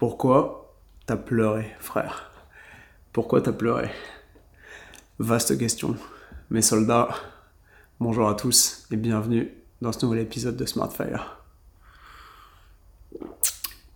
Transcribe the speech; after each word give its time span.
Pourquoi 0.00 0.78
t'as 1.04 1.18
pleuré, 1.18 1.76
frère? 1.78 2.30
Pourquoi 3.12 3.42
t'as 3.42 3.52
pleuré? 3.52 3.90
Vaste 5.18 5.58
question. 5.58 5.94
Mes 6.48 6.62
soldats, 6.62 7.10
bonjour 8.00 8.26
à 8.26 8.34
tous 8.34 8.86
et 8.90 8.96
bienvenue 8.96 9.52
dans 9.82 9.92
ce 9.92 10.06
nouvel 10.06 10.20
épisode 10.20 10.56
de 10.56 10.64
Smartfire. 10.64 11.42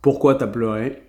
Pourquoi 0.02 0.34
t'as 0.34 0.46
pleuré? 0.46 1.06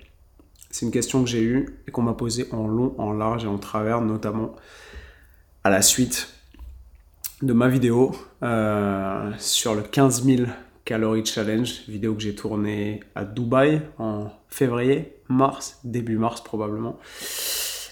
C'est 0.71 0.86
une 0.86 0.94
question 0.94 1.26
que 1.26 1.30
j'ai 1.30 1.44
eue 1.44 1.78
et 1.86 1.92
qu'on 1.92 2.04
m'a 2.04 2.14
posée 2.14 2.48
en 2.54 2.66
long, 2.66 2.96
en 2.98 3.12
large 3.12 3.44
et 3.44 3.48
en 3.48 3.58
travers, 3.58 4.00
notamment 4.00 4.56
à 5.66 5.70
la 5.72 5.82
suite 5.82 6.30
de 7.42 7.52
ma 7.52 7.68
vidéo 7.68 8.16
euh, 8.44 9.34
sur 9.40 9.76
le 9.76 9.82
15 9.82 10.24
000 10.24 10.44
Calorie 10.86 11.26
Challenge, 11.26 11.81
vidéo 11.88 12.13
que 12.13 12.22
j'ai 12.22 12.36
tournée 12.36 12.99
à 13.15 13.26
Dubaï 13.26 13.81
en 13.97 14.29
février, 14.49 15.15
mars, 15.28 15.79
début 15.84 16.17
mars 16.17 16.41
probablement. 16.41 16.99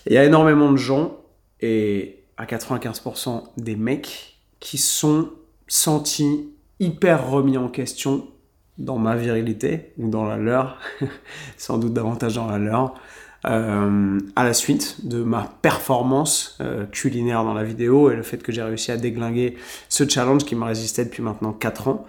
Il 0.06 0.14
y 0.14 0.18
a 0.18 0.24
énormément 0.24 0.72
de 0.72 0.78
gens, 0.78 1.18
et 1.60 2.24
à 2.38 2.46
95% 2.46 3.46
des 3.58 3.76
mecs, 3.76 4.38
qui 4.60 4.78
sont 4.78 5.32
sentis 5.68 6.52
hyper 6.80 7.28
remis 7.28 7.58
en 7.58 7.68
question 7.68 8.28
dans 8.78 9.00
ma 9.00 9.16
virilité, 9.16 9.94
ou 9.98 10.10
dans 10.10 10.26
la 10.26 10.38
leur, 10.38 10.80
sans 11.58 11.80
doute 11.80 11.94
davantage 11.94 12.36
dans 12.36 12.48
la 12.48 12.60
leur, 12.60 12.94
euh, 13.46 14.20
à 14.36 14.44
la 14.46 14.54
suite 14.54 15.06
de 15.06 15.22
ma 15.22 15.54
performance 15.62 16.58
euh, 16.62 16.86
culinaire 16.86 17.44
dans 17.44 17.54
la 17.54 17.64
vidéo 17.64 18.10
et 18.10 18.16
le 18.16 18.24
fait 18.24 18.42
que 18.42 18.52
j'ai 18.52 18.62
réussi 18.62 18.92
à 18.92 18.98
déglinguer 18.98 19.58
ce 19.90 20.08
challenge 20.08 20.46
qui 20.46 20.56
m'a 20.56 20.68
résisté 20.68 21.04
depuis 21.04 21.22
maintenant 21.22 21.52
4 21.52 21.88
ans. 21.90 22.06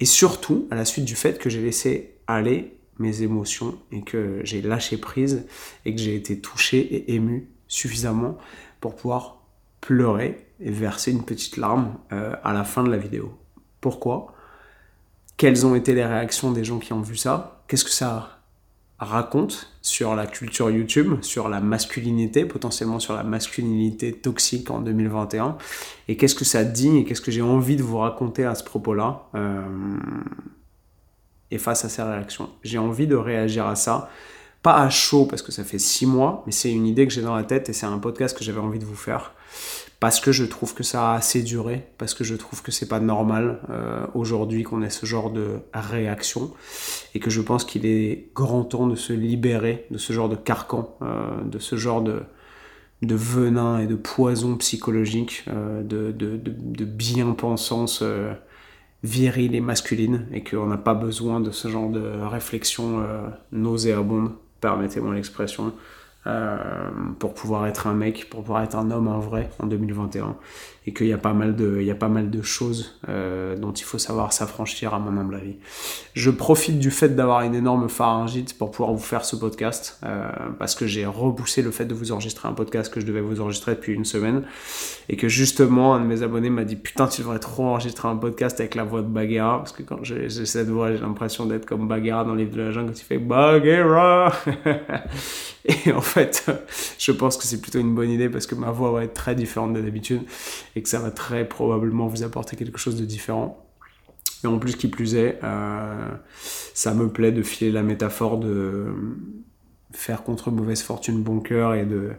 Et 0.00 0.06
surtout 0.06 0.66
à 0.70 0.74
la 0.74 0.84
suite 0.84 1.04
du 1.04 1.14
fait 1.14 1.38
que 1.38 1.50
j'ai 1.50 1.60
laissé 1.60 2.14
aller 2.26 2.74
mes 2.98 3.22
émotions 3.22 3.78
et 3.92 4.02
que 4.02 4.40
j'ai 4.44 4.62
lâché 4.62 4.96
prise 4.96 5.46
et 5.84 5.94
que 5.94 6.00
j'ai 6.00 6.14
été 6.14 6.40
touché 6.40 6.78
et 6.78 7.14
ému 7.14 7.48
suffisamment 7.68 8.38
pour 8.80 8.96
pouvoir 8.96 9.42
pleurer 9.80 10.46
et 10.60 10.70
verser 10.70 11.12
une 11.12 11.24
petite 11.24 11.56
larme 11.58 11.94
euh, 12.12 12.34
à 12.42 12.52
la 12.52 12.64
fin 12.64 12.82
de 12.82 12.90
la 12.90 12.96
vidéo. 12.96 13.36
Pourquoi? 13.80 14.34
Quelles 15.36 15.66
ont 15.66 15.74
été 15.74 15.94
les 15.94 16.04
réactions 16.04 16.50
des 16.50 16.64
gens 16.64 16.78
qui 16.78 16.92
ont 16.92 17.00
vu 17.00 17.16
ça? 17.16 17.62
Qu'est-ce 17.68 17.84
que 17.84 17.90
ça 17.90 18.37
raconte 18.98 19.72
sur 19.80 20.14
la 20.14 20.26
culture 20.26 20.70
YouTube, 20.70 21.22
sur 21.22 21.48
la 21.48 21.60
masculinité, 21.60 22.44
potentiellement 22.44 22.98
sur 22.98 23.14
la 23.14 23.22
masculinité 23.22 24.12
toxique 24.12 24.70
en 24.70 24.80
2021. 24.80 25.56
Et 26.08 26.16
qu'est-ce 26.16 26.34
que 26.34 26.44
ça 26.44 26.64
dit 26.64 26.98
et 26.98 27.04
qu'est-ce 27.04 27.20
que 27.20 27.30
j'ai 27.30 27.42
envie 27.42 27.76
de 27.76 27.82
vous 27.82 27.98
raconter 27.98 28.44
à 28.44 28.54
ce 28.54 28.64
propos-là 28.64 29.28
euh, 29.34 29.62
et 31.50 31.58
face 31.58 31.84
à 31.84 31.88
ces 31.88 32.02
réactions. 32.02 32.50
J'ai 32.62 32.78
envie 32.78 33.06
de 33.06 33.16
réagir 33.16 33.66
à 33.66 33.76
ça, 33.76 34.10
pas 34.62 34.76
à 34.76 34.90
chaud 34.90 35.26
parce 35.26 35.42
que 35.42 35.52
ça 35.52 35.64
fait 35.64 35.78
six 35.78 36.06
mois, 36.06 36.42
mais 36.46 36.52
c'est 36.52 36.72
une 36.72 36.86
idée 36.86 37.06
que 37.06 37.12
j'ai 37.12 37.22
dans 37.22 37.36
la 37.36 37.44
tête 37.44 37.68
et 37.68 37.72
c'est 37.72 37.86
un 37.86 37.98
podcast 37.98 38.36
que 38.36 38.44
j'avais 38.44 38.60
envie 38.60 38.80
de 38.80 38.84
vous 38.84 38.96
faire 38.96 39.32
parce 40.00 40.20
que 40.20 40.30
je 40.30 40.44
trouve 40.44 40.74
que 40.74 40.84
ça 40.84 41.10
a 41.10 41.16
assez 41.16 41.42
duré, 41.42 41.88
parce 41.98 42.14
que 42.14 42.22
je 42.22 42.36
trouve 42.36 42.62
que 42.62 42.70
c'est 42.70 42.86
pas 42.86 43.00
normal 43.00 43.60
euh, 43.68 44.06
aujourd'hui 44.14 44.62
qu'on 44.62 44.82
ait 44.82 44.90
ce 44.90 45.06
genre 45.06 45.30
de 45.30 45.60
réaction, 45.74 46.52
et 47.14 47.20
que 47.20 47.30
je 47.30 47.40
pense 47.40 47.64
qu'il 47.64 47.84
est 47.84 48.30
grand 48.34 48.64
temps 48.64 48.86
de 48.86 48.94
se 48.94 49.12
libérer 49.12 49.86
de 49.90 49.98
ce 49.98 50.12
genre 50.12 50.28
de 50.28 50.36
carcan, 50.36 50.96
euh, 51.02 51.42
de 51.44 51.58
ce 51.58 51.74
genre 51.74 52.02
de, 52.02 52.22
de 53.02 53.14
venin 53.16 53.80
et 53.80 53.86
de 53.86 53.96
poison 53.96 54.56
psychologique, 54.56 55.44
euh, 55.48 55.82
de, 55.82 56.12
de, 56.12 56.84
bien-pensance 56.84 58.04
virile 59.02 59.56
et 59.56 59.60
masculine, 59.60 60.26
et 60.32 60.44
qu'on 60.44 60.66
n'a 60.66 60.78
pas 60.78 60.94
besoin 60.94 61.40
de 61.40 61.50
ce 61.50 61.68
genre 61.68 61.90
de 61.90 62.02
réflexion 62.22 63.04
nauséabonde, 63.50 64.32
permettez-moi 64.60 65.14
l'expression, 65.14 65.72
pour 67.18 67.34
pouvoir 67.34 67.66
être 67.66 67.86
un 67.86 67.94
mec, 67.94 68.28
pour 68.30 68.42
pouvoir 68.42 68.62
être 68.62 68.76
un 68.76 68.90
homme 68.90 69.08
en 69.08 69.18
vrai 69.18 69.48
en 69.58 69.66
2021 69.66 70.36
et 70.88 70.92
qu'il 70.94 71.06
y 71.06 71.12
a 71.12 71.18
pas 71.18 71.34
mal 71.34 71.54
de, 71.54 71.76
il 71.80 71.86
y 71.86 71.90
a 71.90 71.94
pas 71.94 72.08
mal 72.08 72.30
de 72.30 72.40
choses 72.40 72.98
euh, 73.10 73.56
dont 73.56 73.72
il 73.72 73.84
faut 73.84 73.98
savoir 73.98 74.32
s'affranchir 74.32 74.94
à 74.94 74.98
mon 74.98 75.20
humble 75.20 75.34
avis. 75.34 75.56
Je 76.14 76.30
profite 76.30 76.78
du 76.78 76.90
fait 76.90 77.10
d'avoir 77.10 77.42
une 77.42 77.54
énorme 77.54 77.90
pharyngite 77.90 78.56
pour 78.56 78.70
pouvoir 78.70 78.94
vous 78.94 79.04
faire 79.04 79.26
ce 79.26 79.36
podcast 79.36 80.00
euh, 80.04 80.30
parce 80.58 80.74
que 80.74 80.86
j'ai 80.86 81.04
repoussé 81.04 81.60
le 81.60 81.72
fait 81.72 81.84
de 81.84 81.92
vous 81.92 82.10
enregistrer 82.10 82.48
un 82.48 82.54
podcast 82.54 82.90
que 82.90 83.00
je 83.00 83.04
devais 83.04 83.20
vous 83.20 83.42
enregistrer 83.42 83.74
depuis 83.74 83.92
une 83.92 84.06
semaine 84.06 84.44
et 85.10 85.16
que 85.16 85.28
justement 85.28 85.94
un 85.94 86.00
de 86.00 86.06
mes 86.06 86.22
abonnés 86.22 86.48
m'a 86.48 86.64
dit 86.64 86.76
putain 86.76 87.06
tu 87.06 87.20
devrais 87.20 87.38
trop 87.38 87.66
enregistrer 87.66 88.08
un 88.08 88.16
podcast 88.16 88.58
avec 88.58 88.74
la 88.74 88.84
voix 88.84 89.02
de 89.02 89.08
Bagheera 89.08 89.58
parce 89.58 89.72
que 89.72 89.82
quand 89.82 90.02
j'ai 90.04 90.30
cette 90.30 90.70
voix 90.70 90.90
j'ai 90.94 91.02
l'impression 91.02 91.44
d'être 91.44 91.66
comme 91.66 91.86
Bagheera 91.86 92.24
dans 92.24 92.34
les 92.34 92.46
de 92.46 92.62
la 92.62 92.70
jungle 92.70 92.94
il 92.96 93.02
fait 93.02 93.18
Bagheera 93.18 94.32
et 95.66 95.92
en 95.92 96.00
fait 96.00 96.46
je 96.98 97.12
pense 97.12 97.36
que 97.36 97.44
c'est 97.44 97.60
plutôt 97.60 97.78
une 97.78 97.94
bonne 97.94 98.10
idée 98.10 98.30
parce 98.30 98.46
que 98.46 98.54
ma 98.54 98.70
voix 98.70 98.90
va 98.90 99.04
être 99.04 99.12
très 99.12 99.34
différente 99.34 99.74
de 99.74 99.82
d'habitude 99.82 100.22
et 100.78 100.82
que 100.82 100.88
ça 100.88 101.00
va 101.00 101.10
très 101.10 101.46
probablement 101.46 102.06
vous 102.06 102.22
apporter 102.22 102.54
quelque 102.54 102.78
chose 102.78 102.94
de 102.94 103.04
différent. 103.04 103.66
Et 104.44 104.46
en 104.46 104.60
plus, 104.60 104.76
qui 104.76 104.86
plus 104.86 105.16
est, 105.16 105.40
euh, 105.42 106.08
ça 106.72 106.94
me 106.94 107.08
plaît 107.08 107.32
de 107.32 107.42
filer 107.42 107.72
la 107.72 107.82
métaphore 107.82 108.38
de 108.38 108.86
faire 109.92 110.22
contre 110.22 110.52
mauvaise 110.52 110.82
fortune 110.82 111.20
bon 111.20 111.40
cœur 111.40 111.74
et 111.74 111.84
de, 111.84 112.12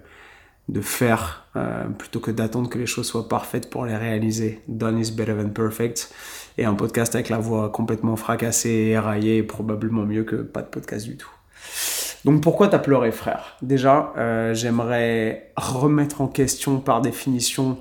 de 0.67 0.81
faire 0.81 1.47
euh, 1.55 1.85
plutôt 1.85 2.19
que 2.19 2.31
d'attendre 2.31 2.69
que 2.69 2.77
les 2.77 2.85
choses 2.85 3.07
soient 3.07 3.29
parfaites 3.29 3.69
pour 3.69 3.85
les 3.85 3.95
réaliser. 3.95 4.59
Done 4.67 4.99
is 4.99 5.11
better 5.11 5.35
than 5.35 5.51
perfect. 5.51 6.13
Et 6.57 6.65
un 6.65 6.73
podcast 6.73 7.15
avec 7.15 7.29
la 7.29 7.37
voix 7.37 7.69
complètement 7.69 8.17
fracassée 8.17 8.69
et 8.69 8.89
éraillée 8.89 9.37
est 9.37 9.43
probablement 9.43 10.03
mieux 10.03 10.25
que 10.25 10.35
pas 10.35 10.63
de 10.63 10.67
podcast 10.67 11.05
du 11.05 11.15
tout. 11.15 11.31
Donc 12.25 12.43
pourquoi 12.43 12.67
t'as 12.67 12.79
pleuré, 12.79 13.13
frère? 13.13 13.55
Déjà, 13.61 14.11
euh, 14.17 14.53
j'aimerais 14.53 15.53
remettre 15.55 16.19
en 16.19 16.27
question 16.27 16.81
par 16.81 16.99
définition 16.99 17.77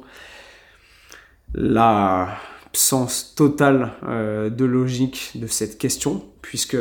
l'absence 1.54 3.34
totale 3.34 3.92
euh, 4.04 4.50
de 4.50 4.64
logique 4.64 5.32
de 5.34 5.46
cette 5.46 5.78
question, 5.78 6.24
puisque 6.42 6.76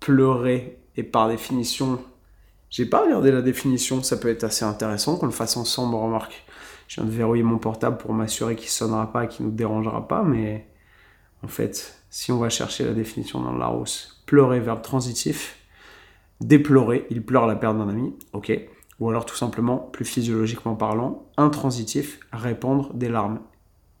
pleurer 0.00 0.78
est 0.96 1.02
par 1.02 1.28
définition... 1.28 2.00
J'ai 2.70 2.86
pas 2.86 3.02
regardé 3.02 3.30
la 3.30 3.42
définition, 3.42 4.02
ça 4.02 4.16
peut 4.16 4.28
être 4.28 4.44
assez 4.44 4.64
intéressant 4.64 5.16
qu'on 5.16 5.26
le 5.26 5.32
fasse 5.32 5.58
ensemble, 5.58 5.94
remarque. 5.94 6.42
Je 6.88 7.00
viens 7.00 7.04
de 7.04 7.14
verrouiller 7.14 7.42
mon 7.42 7.58
portable 7.58 7.98
pour 7.98 8.14
m'assurer 8.14 8.56
qu'il 8.56 8.70
sonnera 8.70 9.12
pas, 9.12 9.26
qu'il 9.26 9.44
nous 9.44 9.52
dérangera 9.52 10.08
pas, 10.08 10.22
mais 10.22 10.66
en 11.42 11.48
fait, 11.48 12.02
si 12.08 12.32
on 12.32 12.38
va 12.38 12.48
chercher 12.48 12.84
la 12.84 12.92
définition 12.92 13.40
dans 13.40 13.52
le 13.52 13.58
Larousse, 13.58 14.22
pleurer, 14.26 14.60
verbe 14.60 14.80
transitif, 14.80 15.58
déplorer, 16.40 17.06
il 17.10 17.22
pleure 17.22 17.46
la 17.46 17.56
perte 17.56 17.76
d'un 17.76 17.88
ami, 17.88 18.14
ok. 18.32 18.52
Ou 19.00 19.08
alors 19.10 19.26
tout 19.26 19.36
simplement, 19.36 19.78
plus 19.78 20.04
physiologiquement 20.04 20.76
parlant, 20.76 21.26
intransitif, 21.36 22.20
répandre 22.32 22.94
des 22.94 23.08
larmes. 23.08 23.40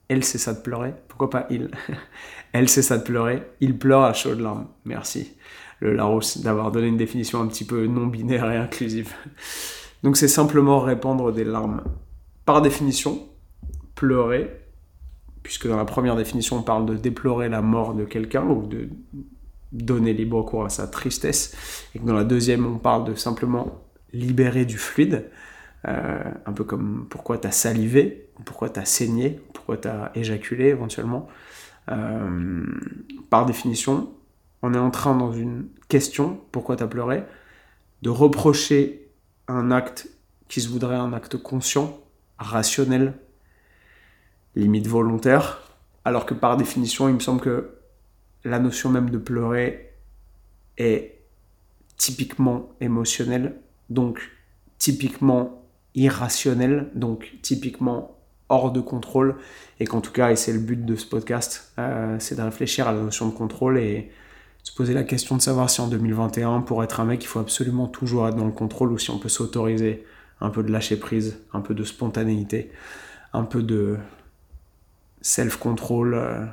Elle 0.08 0.24
ça 0.24 0.52
de 0.52 0.60
pleurer, 0.60 0.94
pourquoi 1.08 1.30
pas 1.30 1.46
il? 1.50 1.70
Elle 2.52 2.68
ça 2.68 2.98
de 2.98 3.02
pleurer, 3.02 3.42
il 3.60 3.78
pleure 3.78 4.02
à 4.02 4.12
chaudes 4.12 4.40
larmes. 4.40 4.66
Merci, 4.84 5.34
le 5.80 5.94
Larousse, 5.94 6.38
d'avoir 6.38 6.70
donné 6.70 6.88
une 6.88 6.96
définition 6.96 7.40
un 7.40 7.46
petit 7.46 7.64
peu 7.64 7.86
non 7.86 8.06
binaire 8.06 8.50
et 8.50 8.56
inclusive. 8.56 9.14
Donc 10.02 10.16
c'est 10.16 10.28
simplement 10.28 10.80
répandre 10.80 11.32
des 11.32 11.44
larmes. 11.44 11.82
Par 12.44 12.60
définition, 12.60 13.28
pleurer, 13.94 14.50
puisque 15.42 15.68
dans 15.68 15.76
la 15.76 15.84
première 15.84 16.16
définition 16.16 16.58
on 16.58 16.62
parle 16.62 16.86
de 16.86 16.96
déplorer 16.96 17.48
la 17.48 17.62
mort 17.62 17.94
de 17.94 18.04
quelqu'un 18.04 18.44
ou 18.44 18.66
de 18.66 18.88
donner 19.72 20.12
libre 20.12 20.42
cours 20.42 20.64
à 20.64 20.68
sa 20.68 20.86
tristesse, 20.86 21.56
et 21.94 21.98
que 21.98 22.04
dans 22.04 22.14
la 22.14 22.24
deuxième, 22.24 22.66
on 22.66 22.78
parle 22.78 23.04
de 23.04 23.14
simplement 23.14 23.82
libérer 24.12 24.64
du 24.64 24.76
fluide, 24.76 25.30
euh, 25.88 26.22
un 26.46 26.52
peu 26.52 26.64
comme 26.64 27.06
pourquoi 27.10 27.38
tu 27.38 27.48
as 27.48 27.52
salivé, 27.52 28.28
pourquoi 28.44 28.70
tu 28.70 28.78
as 28.78 28.84
saigné, 28.84 29.40
pourquoi 29.52 29.76
tu 29.76 29.88
as 29.88 30.12
éjaculé 30.14 30.66
éventuellement. 30.66 31.28
Euh, 31.90 32.64
par 33.30 33.46
définition, 33.46 34.12
on 34.62 34.74
est 34.74 34.78
en 34.78 34.90
train 34.90 35.16
dans 35.16 35.32
une 35.32 35.66
question, 35.88 36.40
pourquoi 36.52 36.76
tu 36.76 36.84
as 36.84 36.86
pleuré, 36.86 37.24
de 38.02 38.10
reprocher 38.10 39.08
un 39.48 39.70
acte 39.70 40.08
qui 40.48 40.60
se 40.60 40.68
voudrait 40.68 40.96
un 40.96 41.12
acte 41.12 41.36
conscient, 41.36 41.98
rationnel, 42.38 43.14
limite 44.54 44.86
volontaire, 44.86 45.62
alors 46.04 46.26
que 46.26 46.34
par 46.34 46.56
définition, 46.56 47.08
il 47.08 47.14
me 47.14 47.20
semble 47.20 47.40
que 47.40 47.74
la 48.44 48.58
notion 48.58 48.90
même 48.90 49.10
de 49.10 49.18
pleurer 49.18 49.94
est 50.78 51.18
typiquement 51.96 52.70
émotionnelle, 52.80 53.56
donc 53.88 54.20
typiquement 54.78 55.61
irrationnelle, 55.94 56.88
donc 56.94 57.32
typiquement 57.42 58.16
hors 58.48 58.70
de 58.70 58.80
contrôle, 58.80 59.36
et 59.80 59.86
qu'en 59.86 60.00
tout 60.00 60.12
cas, 60.12 60.30
et 60.30 60.36
c'est 60.36 60.52
le 60.52 60.58
but 60.58 60.84
de 60.84 60.96
ce 60.96 61.06
podcast, 61.06 61.72
euh, 61.78 62.16
c'est 62.18 62.36
de 62.36 62.42
réfléchir 62.42 62.88
à 62.88 62.92
la 62.92 63.00
notion 63.00 63.26
de 63.28 63.32
contrôle 63.32 63.78
et 63.78 64.10
se 64.62 64.74
poser 64.74 64.94
la 64.94 65.04
question 65.04 65.36
de 65.36 65.42
savoir 65.42 65.70
si 65.70 65.80
en 65.80 65.88
2021, 65.88 66.60
pour 66.60 66.84
être 66.84 67.00
un 67.00 67.04
mec, 67.04 67.22
il 67.24 67.26
faut 67.26 67.40
absolument 67.40 67.88
toujours 67.88 68.28
être 68.28 68.36
dans 68.36 68.46
le 68.46 68.52
contrôle 68.52 68.92
ou 68.92 68.98
si 68.98 69.10
on 69.10 69.18
peut 69.18 69.28
s'autoriser 69.28 70.04
un 70.40 70.50
peu 70.50 70.62
de 70.62 70.70
lâcher 70.70 70.96
prise, 70.96 71.38
un 71.52 71.60
peu 71.60 71.74
de 71.74 71.84
spontanéité, 71.84 72.70
un 73.32 73.44
peu 73.44 73.62
de 73.62 73.96
self-control. 75.20 76.14
Euh, 76.14 76.44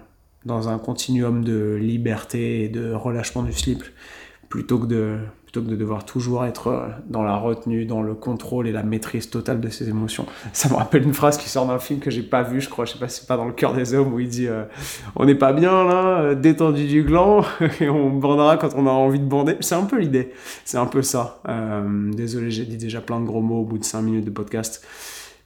dans 0.46 0.70
un 0.70 0.80
continuum 0.80 1.44
de 1.44 1.76
liberté 1.76 2.64
et 2.64 2.70
de 2.70 2.94
relâchement 2.94 3.44
du 3.44 3.54
slip, 3.54 3.84
plutôt 4.48 4.80
que 4.80 4.86
de 4.86 5.18
plutôt 5.50 5.66
que 5.66 5.72
de 5.72 5.76
devoir 5.76 6.06
toujours 6.06 6.46
être 6.46 6.68
euh, 6.68 6.90
dans 7.08 7.24
la 7.24 7.36
retenue, 7.36 7.86
dans 7.86 8.04
le 8.04 8.14
contrôle 8.14 8.68
et 8.68 8.72
la 8.72 8.84
maîtrise 8.84 9.32
totale 9.32 9.60
de 9.60 9.70
ses 9.70 9.90
émotions. 9.90 10.28
Ça 10.54 10.70
me 10.70 10.76
rappelle 10.76 11.02
une 11.02 11.16
phrase 11.16 11.40
qui 11.40 11.50
sort 11.50 11.66
d'un 11.66 11.80
film 11.80 12.00
que 12.00 12.12
j'ai 12.12 12.22
pas 12.22 12.44
vu, 12.44 12.62
je 12.62 12.70
crois, 12.70 12.86
je 12.86 12.94
sais 12.94 13.00
pas 13.00 13.08
si 13.08 13.22
c'est 13.22 13.28
pas 13.28 13.36
dans 13.36 13.46
le 13.46 13.54
cœur 13.54 13.74
des 13.74 13.96
hommes 13.96 14.14
où 14.14 14.20
il 14.20 14.30
dit 14.30 14.48
euh, 14.48 14.66
on 15.16 15.26
n'est 15.26 15.34
pas 15.34 15.52
bien 15.52 15.86
là, 15.86 16.20
euh, 16.20 16.36
détendu 16.36 16.86
du 16.86 17.02
gland 17.02 17.44
et 17.82 17.90
on 17.90 18.12
bandera 18.12 18.58
quand 18.58 18.76
on 18.76 18.86
a 18.86 18.92
envie 18.92 19.20
de 19.20 19.26
bander. 19.26 19.56
C'est 19.60 19.74
un 19.74 19.86
peu 19.86 19.98
l'idée, 19.98 20.32
c'est 20.66 20.78
un 20.78 20.86
peu 20.86 21.02
ça. 21.02 21.42
désolé, 22.14 22.52
j'ai 22.52 22.66
dit 22.66 22.78
déjà 22.78 23.02
plein 23.02 23.20
de 23.20 23.26
gros 23.26 23.42
mots 23.42 23.62
au 23.62 23.66
bout 23.66 23.80
de 23.80 23.84
5 23.84 24.04
minutes 24.04 24.26
de 24.26 24.30
podcast. 24.30 24.86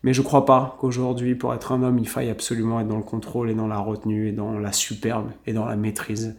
Mais 0.03 0.13
je 0.13 0.21
crois 0.21 0.45
pas 0.45 0.75
qu'aujourd'hui, 0.81 1.33
pour 1.33 1.53
être 1.53 1.71
un 1.71 1.81
homme, 1.81 1.97
il 1.97 2.09
faille 2.09 2.29
absolument 2.29 2.81
être 2.81 2.89
dans 2.89 2.97
le 2.97 3.03
contrôle 3.03 3.49
et 3.49 3.53
dans 3.53 3.67
la 3.67 3.77
retenue 3.77 4.27
et 4.27 4.31
dans 4.33 4.59
la 4.59 4.73
superbe 4.73 5.29
et 5.47 5.53
dans 5.53 5.65
la 5.65 5.77
maîtrise. 5.77 6.35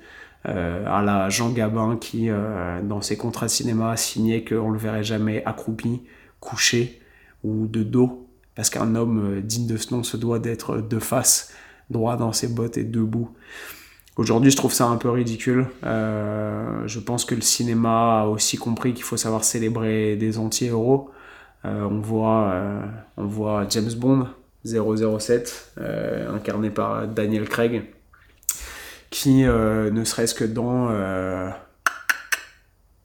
Euh, 0.46 0.84
à 0.86 1.02
la 1.02 1.30
Jean 1.30 1.50
Gabin 1.50 1.96
qui, 1.98 2.28
euh, 2.28 2.82
dans 2.82 3.00
ses 3.00 3.16
contrats 3.16 3.46
de 3.46 3.50
cinéma, 3.50 3.96
signait 3.96 4.44
qu'on 4.44 4.70
le 4.70 4.78
verrait 4.78 5.04
jamais 5.04 5.42
accroupi, 5.44 6.02
couché 6.38 7.00
ou 7.42 7.66
de 7.66 7.82
dos, 7.82 8.28
parce 8.54 8.68
qu'un 8.68 8.94
homme 8.94 9.36
euh, 9.36 9.40
digne 9.40 9.66
de 9.66 9.78
ce 9.78 9.94
nom 9.94 10.02
se 10.02 10.18
doit 10.18 10.38
d'être 10.38 10.82
de 10.82 10.98
face, 10.98 11.50
droit 11.88 12.18
dans 12.18 12.32
ses 12.32 12.48
bottes 12.48 12.76
et 12.76 12.84
debout. 12.84 13.30
Aujourd'hui, 14.16 14.50
je 14.50 14.56
trouve 14.56 14.72
ça 14.72 14.86
un 14.86 14.96
peu 14.96 15.10
ridicule. 15.10 15.66
je 15.82 16.98
pense 17.00 17.24
que 17.24 17.34
le 17.34 17.40
cinéma 17.40 18.20
a 18.20 18.26
aussi 18.26 18.56
compris 18.56 18.94
qu'il 18.94 19.02
faut 19.02 19.16
savoir 19.16 19.42
célébrer 19.42 20.14
des 20.14 20.38
anti-héros. 20.38 21.10
on, 21.64 21.98
voit, 21.98 22.54
on 23.16 23.26
voit 23.26 23.66
James 23.70 23.90
Bond 23.96 24.28
007, 24.64 25.72
incarné 26.32 26.70
par 26.70 27.08
Daniel 27.08 27.48
Craig, 27.48 27.82
qui, 29.14 29.44
euh, 29.44 29.92
ne 29.92 30.02
serait-ce 30.02 30.34
que 30.34 30.42
dans 30.44 30.88
euh, 30.90 31.48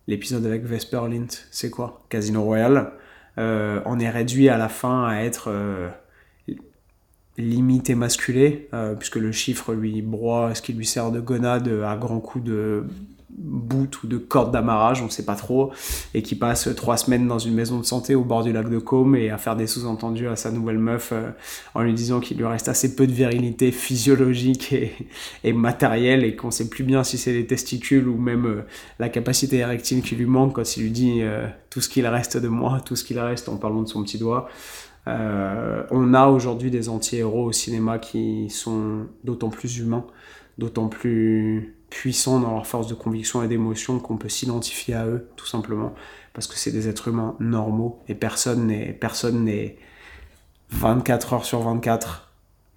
l'épisode 0.08 0.44
avec 0.44 0.66
Vesper 0.66 1.02
Lint, 1.08 1.28
c'est 1.52 1.70
quoi? 1.70 2.04
Casino 2.10 2.42
Royale, 2.42 2.94
euh, 3.38 3.80
on 3.86 4.00
est 4.00 4.10
réduit 4.10 4.50
à 4.50 4.58
la 4.58 4.70
fin 4.70 5.06
à 5.06 5.22
être 5.22 5.54
limité 7.38 7.94
masculé, 7.94 8.70
puisque 8.98 9.18
le 9.18 9.32
chiffre 9.32 9.76
lui 9.76 10.02
broie 10.02 10.56
ce 10.56 10.64
qui 10.64 10.74
lui 10.74 10.88
sert 10.88 11.12
de 11.12 11.20
gonade 11.20 11.68
à 11.86 11.96
grands 11.96 12.20
coups 12.20 12.44
de 12.44 12.86
bout 13.38 14.04
ou 14.04 14.08
de 14.08 14.18
corde 14.18 14.52
d'amarrage, 14.52 15.02
on 15.02 15.06
ne 15.06 15.10
sait 15.10 15.26
pas 15.26 15.36
trop, 15.36 15.72
et 16.14 16.22
qui 16.22 16.36
passe 16.36 16.70
trois 16.76 16.98
semaines 16.98 17.28
dans 17.28 17.40
une 17.40 17.54
maison 17.54 17.80
de 17.80 17.86
santé 17.86 18.16
au 18.16 18.24
bord 18.24 18.44
du 18.44 18.52
lac 18.52 18.70
de 18.70 18.80
Côme 18.80 19.16
et 19.16 19.30
à 19.30 19.38
faire 19.38 19.56
des 19.56 19.68
sous-entendus 19.68 20.28
à 20.28 20.36
sa 20.36 20.52
nouvelle 20.52 20.80
meuf 20.80 21.12
euh, 21.12 21.30
en 21.76 21.82
lui 21.82 21.94
disant 21.94 22.20
qu'il 22.20 22.38
lui 22.38 22.46
reste 22.46 22.68
assez 22.68 22.96
peu 22.96 23.08
de 23.08 23.12
virilité 23.12 23.72
physiologique 23.72 24.74
et, 25.44 25.54
matérielle 25.54 26.24
et 26.24 26.36
qu'on 26.36 26.52
sait 26.52 26.70
plus 26.70 26.84
bien 26.84 27.04
si 27.04 27.18
c'est 27.18 27.34
les 27.34 27.46
testicules 27.46 28.08
ou 28.08 28.18
même 28.18 28.46
euh, 28.46 28.62
la 29.00 29.10
capacité 29.10 29.58
érectile 29.58 30.02
qui 30.02 30.16
lui 30.16 30.26
manque 30.26 30.56
quand 30.56 30.78
il 30.78 30.84
lui 30.84 30.92
dit 30.92 31.20
euh, 31.22 31.48
tout 31.70 31.82
ce 31.82 31.90
qu'il 31.90 32.08
reste 32.08 32.38
de 32.38 32.48
moi, 32.48 32.82
tout 32.84 32.96
ce 32.96 33.04
qu'il 33.04 33.20
reste 33.20 33.50
en 33.50 33.58
parlant 33.58 33.84
de 33.84 33.88
son 33.88 34.04
petit 34.04 34.18
doigt. 34.18 34.50
on 35.06 36.14
a 36.14 36.28
aujourd'hui 36.28 36.70
des 36.72 36.88
anti-héros 36.88 37.46
au 37.46 37.52
cinéma 37.52 38.00
qui 38.00 38.50
sont 38.50 39.08
d'autant 39.24 39.50
plus 39.50 39.80
humains, 39.80 40.06
d'autant 40.58 40.88
plus 40.88 41.79
puissants 41.90 42.40
dans 42.40 42.54
leur 42.54 42.68
force 42.68 42.88
de 42.88 42.94
conviction 42.94 43.44
et 43.44 43.48
d'émotion 43.48 44.00
qu'on 44.00 44.18
peut 44.18 44.30
s'identifier 44.30 44.94
à 44.94 45.06
eux, 45.06 45.30
tout 45.36 45.46
simplement, 45.46 45.94
parce 46.34 46.48
que 46.48 46.56
c'est 46.56 46.72
des 46.72 46.88
êtres 46.88 47.08
humains 47.10 47.36
normaux 47.40 48.00
et 48.08 48.16
personne 48.16 48.68
n'est 48.68 48.94
personne 48.94 49.44
n'est 49.44 49.78
24 50.72 51.34
heures 51.34 51.46
sur 51.46 51.62
24 51.62 52.29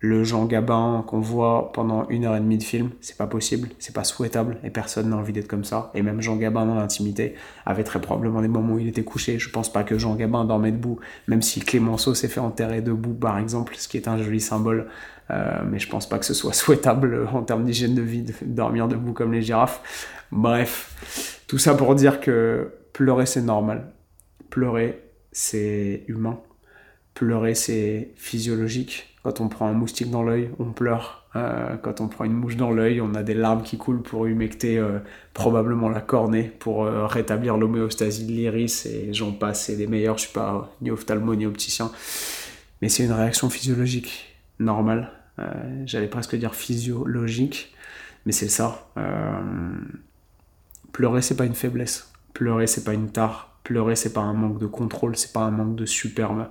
le 0.04 0.25
Jean 0.25 0.46
Gabin 0.46 1.04
qu'on 1.06 1.20
voit 1.20 1.70
pendant 1.72 2.08
une 2.08 2.25
heure 2.25 2.34
et 2.34 2.40
demie 2.40 2.58
de 2.58 2.64
film, 2.64 2.90
c'est 3.00 3.16
pas 3.16 3.28
possible, 3.28 3.69
c'est 3.78 3.94
pas 3.94 4.02
souhaitable 4.02 4.58
et 4.64 4.70
personne 4.70 5.10
n'a 5.10 5.16
envie 5.16 5.32
d'être 5.32 5.46
comme 5.46 5.62
ça. 5.62 5.93
Et 5.94 6.02
même 6.02 6.20
Jean 6.20 6.34
Gabin 6.34 6.66
dans 6.66 6.75
l'intimité 6.75 7.37
avait 7.66 7.84
très 7.84 8.00
probablement 8.00 8.43
des 8.43 8.49
moments 8.49 8.75
où 8.75 8.78
il 8.81 8.88
était 8.88 9.04
couché. 9.04 9.38
Je 9.38 9.49
pense 9.49 9.72
pas 9.72 9.84
que 9.84 9.99
Jean 9.99 10.16
Gabin 10.16 10.44
dormait 10.44 10.72
debout, 10.72 10.99
même 11.28 11.40
si 11.40 11.60
Clémenceau 11.60 12.14
s'est 12.14 12.26
fait 12.26 12.40
enterrer 12.40 12.82
debout 12.82 13.14
par 13.14 13.38
exemple, 13.38 13.76
ce 13.76 13.87
qui 13.87 13.96
est 13.96 14.08
un 14.08 14.19
joli 14.19 14.40
symbole 14.40 14.88
euh, 15.31 15.62
mais 15.64 15.78
je 15.78 15.88
pense 15.88 16.08
pas 16.08 16.19
que 16.19 16.25
ce 16.25 16.34
soit 16.34 16.52
souhaitable 16.52 17.28
en 17.32 17.43
termes 17.43 17.64
d'hygiène 17.64 17.94
de 17.94 18.02
vie 18.02 18.22
de 18.22 18.32
dormir 18.43 18.88
debout 18.88 19.12
comme 19.12 19.32
les 19.32 19.43
girafes. 19.43 20.19
Bref, 20.32 21.44
tout 21.46 21.58
ça 21.58 21.75
pour 21.75 21.94
dire 21.94 22.20
que 22.20 22.72
pleurer 22.93 23.26
c'est 23.26 23.43
normal. 23.43 23.93
Pleurer 24.50 25.00
c'est 25.31 26.02
humain. 26.08 26.40
Pleurer 27.14 27.54
c'est 27.54 28.10
physiologique. 28.16 29.12
Quand 29.23 29.41
on 29.41 29.49
prend 29.49 29.67
un 29.67 29.73
moustique 29.73 30.11
dans 30.11 30.23
l'œil, 30.23 30.51
on 30.59 30.73
pleure. 30.73 31.27
Euh, 31.37 31.77
quand 31.77 32.01
on 32.01 32.09
prend 32.09 32.25
une 32.25 32.33
mouche 32.33 32.57
dans 32.57 32.73
l'œil, 32.73 33.01
on 33.01 33.15
a 33.15 33.23
des 33.23 33.35
larmes 33.35 33.63
qui 33.63 33.79
coulent 33.79 34.03
pour 34.03 34.27
humecter 34.27 34.79
euh, 34.79 34.99
probablement 35.33 35.89
la 35.89 36.01
cornée, 36.01 36.45
pour 36.59 36.87
rétablir 36.87 37.57
l'homéostasie 37.57 38.27
de 38.27 38.33
l'iris 38.33 38.87
et 38.87 39.13
j'en 39.13 39.33
passe, 39.33 39.67
c'est 39.67 39.77
les 39.77 39.87
meilleurs. 39.87 40.19
Je 40.19 40.25
suis 40.25 40.33
pas 40.33 40.71
ni 40.81 40.91
ophtalmo 40.91 41.35
ni 41.35 41.47
opticien, 41.47 41.91
mais 42.81 42.89
c'est 42.89 43.05
une 43.05 43.13
réaction 43.13 43.49
physiologique 43.49 44.33
normale. 44.59 45.11
Euh, 45.39 45.83
j'allais 45.87 46.09
presque 46.09 46.37
dire 46.37 46.55
physiologique, 46.55 47.75
mais 48.27 48.33
c'est 48.33 48.49
ça. 48.49 48.89
Euh, 48.97 49.73
pleurer, 50.93 51.23
c'est 51.23 51.37
pas 51.37 51.47
une 51.47 51.55
faiblesse. 51.55 52.13
Pleurer, 52.35 52.67
c'est 52.67 52.85
pas 52.85 52.95
une 52.95 53.11
tare. 53.11 53.57
Pleurer, 53.65 53.97
c'est 53.97 54.13
pas 54.13 54.21
un 54.21 54.33
manque 54.33 54.59
de 54.59 54.67
contrôle, 54.67 55.17
c'est 55.17 55.33
pas 55.33 55.41
un 55.41 55.51
manque 55.51 55.77
de 55.77 55.87
superbe. 55.87 56.49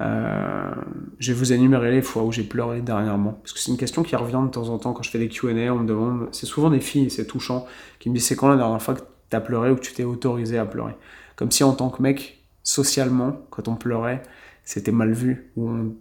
Euh, 0.00 0.70
je 1.18 1.32
vais 1.32 1.38
vous 1.38 1.52
énumérer 1.52 1.90
les 1.90 2.00
fois 2.00 2.22
où 2.22 2.32
j'ai 2.32 2.42
pleuré 2.42 2.80
dernièrement, 2.80 3.32
parce 3.32 3.52
que 3.52 3.58
c'est 3.58 3.70
une 3.70 3.76
question 3.76 4.02
qui 4.02 4.16
revient 4.16 4.40
de 4.42 4.50
temps 4.50 4.68
en 4.68 4.78
temps 4.78 4.92
quand 4.92 5.02
je 5.02 5.10
fais 5.10 5.18
des 5.18 5.28
Q&A, 5.28 5.72
on 5.72 5.78
me 5.78 5.86
demande, 5.86 6.28
c'est 6.32 6.46
souvent 6.46 6.70
des 6.70 6.80
filles, 6.80 7.10
c'est 7.10 7.26
touchant, 7.26 7.66
qui 7.98 8.08
me 8.08 8.14
disent 8.14 8.26
c'est 8.26 8.36
quand 8.36 8.48
la 8.48 8.56
dernière 8.56 8.80
fois 8.80 8.94
que 8.94 9.00
tu 9.00 9.36
as 9.36 9.40
pleuré 9.40 9.70
ou 9.70 9.76
que 9.76 9.82
tu 9.82 9.92
t'es 9.92 10.04
autorisé 10.04 10.58
à 10.58 10.64
pleurer? 10.64 10.94
Comme 11.36 11.50
si 11.50 11.64
en 11.64 11.72
tant 11.72 11.90
que 11.90 12.02
mec, 12.02 12.42
socialement, 12.62 13.42
quand 13.50 13.68
on 13.68 13.76
pleurait, 13.76 14.22
c'était 14.64 14.92
mal 14.92 15.12
vu, 15.12 15.50
ou 15.56 15.68
on 15.68 15.94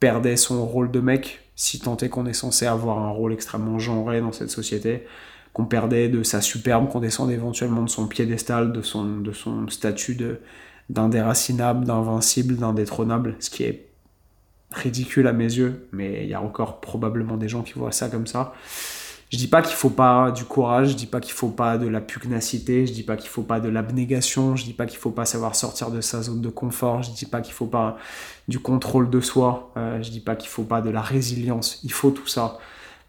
perdait 0.00 0.36
son 0.36 0.64
rôle 0.64 0.90
de 0.90 1.00
mec, 1.00 1.40
si 1.54 1.78
tant 1.78 1.96
est 1.98 2.08
qu'on 2.08 2.26
est 2.26 2.32
censé 2.32 2.66
avoir 2.66 2.98
un 2.98 3.10
rôle 3.10 3.32
extrêmement 3.34 3.78
genré 3.78 4.20
dans 4.20 4.32
cette 4.32 4.50
société, 4.50 5.06
qu'on 5.52 5.66
perdait 5.66 6.08
de 6.08 6.22
sa 6.22 6.40
superbe, 6.40 6.88
qu'on 6.88 7.00
descendait 7.00 7.34
éventuellement 7.34 7.82
de 7.82 7.90
son 7.90 8.06
piédestal, 8.06 8.72
de 8.72 8.80
son, 8.80 9.18
de 9.18 9.32
son 9.32 9.68
statut 9.68 10.14
d'indéracinable, 10.90 11.84
d'invincible, 11.84 12.56
d'indétrônable, 12.56 13.36
ce 13.40 13.50
qui 13.50 13.64
est 13.64 13.88
ridicule 14.72 15.26
à 15.26 15.32
mes 15.32 15.44
yeux, 15.44 15.88
mais 15.92 16.24
il 16.24 16.28
y 16.28 16.34
a 16.34 16.40
encore 16.40 16.80
probablement 16.80 17.36
des 17.36 17.48
gens 17.48 17.62
qui 17.62 17.74
voient 17.74 17.92
ça 17.92 18.08
comme 18.08 18.26
ça. 18.26 18.52
Je 19.30 19.38
dis 19.38 19.48
pas 19.48 19.62
qu'il 19.62 19.76
faut 19.76 19.90
pas 19.90 20.30
du 20.30 20.44
courage, 20.44 20.90
je 20.90 20.94
dis 20.94 21.06
pas 21.06 21.18
qu'il 21.18 21.32
faut 21.32 21.48
pas 21.48 21.78
de 21.78 21.88
la 21.88 22.02
pugnacité, 22.02 22.86
je 22.86 22.92
dis 22.92 23.02
pas 23.02 23.16
qu'il 23.16 23.30
faut 23.30 23.42
pas 23.42 23.60
de 23.60 23.68
l'abnégation, 23.70 24.56
je 24.56 24.64
dis 24.64 24.74
pas 24.74 24.84
qu'il 24.84 24.98
faut 24.98 25.10
pas 25.10 25.24
savoir 25.24 25.56
sortir 25.56 25.90
de 25.90 26.02
sa 26.02 26.20
zone 26.20 26.42
de 26.42 26.50
confort, 26.50 27.02
je 27.02 27.12
dis 27.12 27.24
pas 27.24 27.40
qu'il 27.40 27.54
faut 27.54 27.66
pas 27.66 27.96
du 28.48 28.58
contrôle 28.58 29.08
de 29.08 29.20
soi, 29.20 29.72
euh, 29.78 30.02
je 30.02 30.10
dis 30.10 30.20
pas 30.20 30.36
qu'il 30.36 30.50
faut 30.50 30.64
pas 30.64 30.82
de 30.82 30.90
la 30.90 31.00
résilience, 31.00 31.80
il 31.82 31.92
faut 31.92 32.10
tout 32.10 32.26
ça 32.26 32.58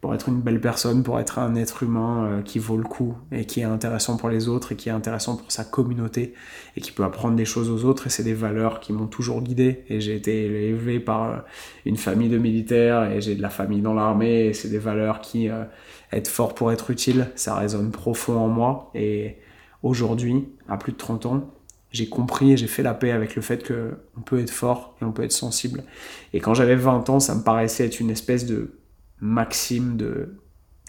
pour 0.04 0.14
être 0.14 0.28
une 0.28 0.42
belle 0.42 0.60
personne, 0.60 1.02
pour 1.02 1.18
être 1.18 1.40
un 1.40 1.56
être 1.56 1.82
humain 1.82 2.26
euh, 2.26 2.42
qui 2.42 2.60
vaut 2.60 2.76
le 2.76 2.84
coup 2.84 3.16
et 3.32 3.46
qui 3.46 3.62
est 3.62 3.64
intéressant 3.64 4.18
pour 4.18 4.28
les 4.28 4.50
autres 4.50 4.74
et 4.74 4.76
qui 4.76 4.90
est 4.90 4.92
intéressant 4.92 5.38
pour 5.38 5.50
sa 5.50 5.64
communauté 5.64 6.34
et 6.76 6.82
qui 6.82 6.92
peut 6.92 7.06
apprendre 7.06 7.38
des 7.38 7.46
choses 7.46 7.70
aux 7.70 7.86
autres. 7.86 8.08
Et 8.08 8.10
c'est 8.10 8.26
des 8.26 8.34
valeurs 8.34 8.82
qui 8.82 8.92
m'ont 8.92 9.08
toujours 9.08 9.42
guidé. 9.42 9.86
Et 9.88 10.02
j'ai 10.02 10.14
été 10.14 10.44
élevé 10.68 11.00
par 11.00 11.24
euh, 11.24 11.38
une 11.86 11.96
famille 11.96 12.28
de 12.28 12.38
militaires 12.38 13.10
et 13.10 13.22
j'ai 13.22 13.34
de 13.34 13.42
la 13.42 13.50
famille 13.50 13.80
dans 13.80 13.94
l'armée. 13.94 14.48
Et 14.48 14.54
c'est 14.54 14.68
des 14.68 14.78
valeurs 14.78 15.22
qui 15.22 15.48
euh, 15.48 15.64
être 16.12 16.28
fort 16.28 16.54
pour 16.54 16.74
être 16.74 16.92
utile, 16.92 17.30
ça 17.36 17.56
résonne 17.56 17.90
profond 17.92 18.36
en 18.36 18.50
moi. 18.50 18.92
Et 18.96 19.38
aujourd'hui, 19.84 20.50
à 20.68 20.76
plus 20.76 20.92
de 20.92 20.98
30 20.98 21.26
ans, 21.28 21.50
j'ai 21.92 22.10
compris 22.10 22.52
et 22.52 22.58
j'ai 22.58 22.68
fait 22.68 22.84
la 22.84 22.94
paix 22.94 23.12
avec 23.12 23.38
le 23.38 23.42
fait 23.42 23.64
que 23.64 23.94
on 24.18 24.22
peut 24.22 24.42
être 24.42 24.52
fort 24.52 24.98
et 25.02 25.06
on 25.06 25.14
peut 25.14 25.24
être 25.24 25.32
sensible. 25.32 25.86
Et 26.34 26.42
quand 26.42 26.54
j'avais 26.54 26.76
20 26.76 27.10
ans, 27.10 27.22
ça 27.22 27.36
me 27.36 27.42
paraissait 27.42 27.86
être 27.86 28.02
une 28.02 28.10
espèce 28.10 28.46
de 28.46 28.83
maxime 29.24 29.96
de 29.96 30.36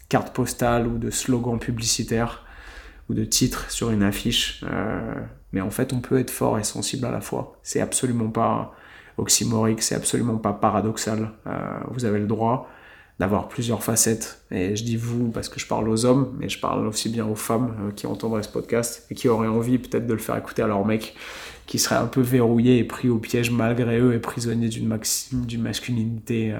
carte 0.08 0.34
postale 0.34 0.86
ou 0.86 0.98
de 0.98 1.10
slogan 1.10 1.58
publicitaire 1.58 2.44
ou 3.08 3.14
de 3.14 3.24
titre 3.24 3.70
sur 3.70 3.90
une 3.90 4.02
affiche. 4.02 4.64
Euh, 4.64 5.14
mais 5.52 5.60
en 5.60 5.70
fait, 5.70 5.92
on 5.92 6.00
peut 6.00 6.18
être 6.18 6.30
fort 6.30 6.58
et 6.58 6.64
sensible 6.64 7.06
à 7.06 7.10
la 7.10 7.20
fois. 7.20 7.58
C'est 7.62 7.80
absolument 7.80 8.28
pas 8.28 8.74
oxymorique, 9.18 9.82
c'est 9.82 9.94
absolument 9.94 10.36
pas 10.36 10.52
paradoxal. 10.52 11.30
Euh, 11.46 11.78
vous 11.90 12.04
avez 12.04 12.18
le 12.18 12.26
droit 12.26 12.68
d'avoir 13.20 13.46
plusieurs 13.46 13.84
facettes. 13.84 14.44
Et 14.50 14.74
je 14.74 14.82
dis 14.82 14.96
vous 14.96 15.30
parce 15.30 15.48
que 15.48 15.60
je 15.60 15.68
parle 15.68 15.88
aux 15.88 16.04
hommes, 16.04 16.34
mais 16.40 16.48
je 16.48 16.58
parle 16.58 16.88
aussi 16.88 17.08
bien 17.08 17.24
aux 17.24 17.36
femmes 17.36 17.76
euh, 17.80 17.92
qui 17.92 18.08
entendraient 18.08 18.42
ce 18.42 18.48
podcast 18.48 19.06
et 19.10 19.14
qui 19.14 19.28
auraient 19.28 19.46
envie 19.46 19.78
peut-être 19.78 20.08
de 20.08 20.12
le 20.12 20.18
faire 20.18 20.36
écouter 20.36 20.62
à 20.62 20.66
leur 20.66 20.84
mec, 20.84 21.14
qui 21.66 21.78
serait 21.78 21.94
un 21.94 22.06
peu 22.06 22.20
verrouillé 22.20 22.78
et 22.78 22.84
pris 22.84 23.08
au 23.08 23.18
piège 23.18 23.52
malgré 23.52 24.00
eux 24.00 24.14
et 24.14 24.18
prisonnier 24.18 24.68
d'une 24.68 24.88
maxime, 24.88 25.46
d'une 25.46 25.62
masculinité 25.62 26.52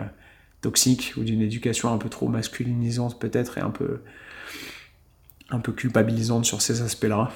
toxique 0.64 1.12
ou 1.16 1.24
d'une 1.24 1.42
éducation 1.42 1.92
un 1.92 1.98
peu 1.98 2.08
trop 2.08 2.28
masculinisante 2.28 3.20
peut-être 3.20 3.58
et 3.58 3.60
un 3.60 3.70
peu, 3.70 4.00
un 5.50 5.60
peu 5.60 5.72
culpabilisante 5.72 6.44
sur 6.44 6.62
ces 6.62 6.82
aspects-là. 6.82 7.30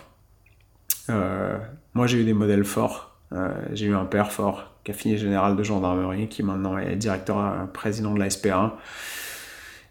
Euh, 1.10 1.58
moi 1.94 2.06
j'ai 2.06 2.18
eu 2.18 2.24
des 2.24 2.32
modèles 2.32 2.64
forts. 2.64 3.16
Euh, 3.32 3.52
j'ai 3.72 3.86
eu 3.86 3.94
un 3.94 4.06
père 4.06 4.32
fort 4.32 4.72
qui 4.82 5.18
général 5.18 5.54
de 5.56 5.62
gendarmerie, 5.62 6.28
qui 6.28 6.42
maintenant 6.42 6.78
est 6.78 6.96
directeur 6.96 7.38
euh, 7.38 7.66
président 7.66 8.14
de 8.14 8.18
la 8.18 8.30
SPA. 8.30 8.78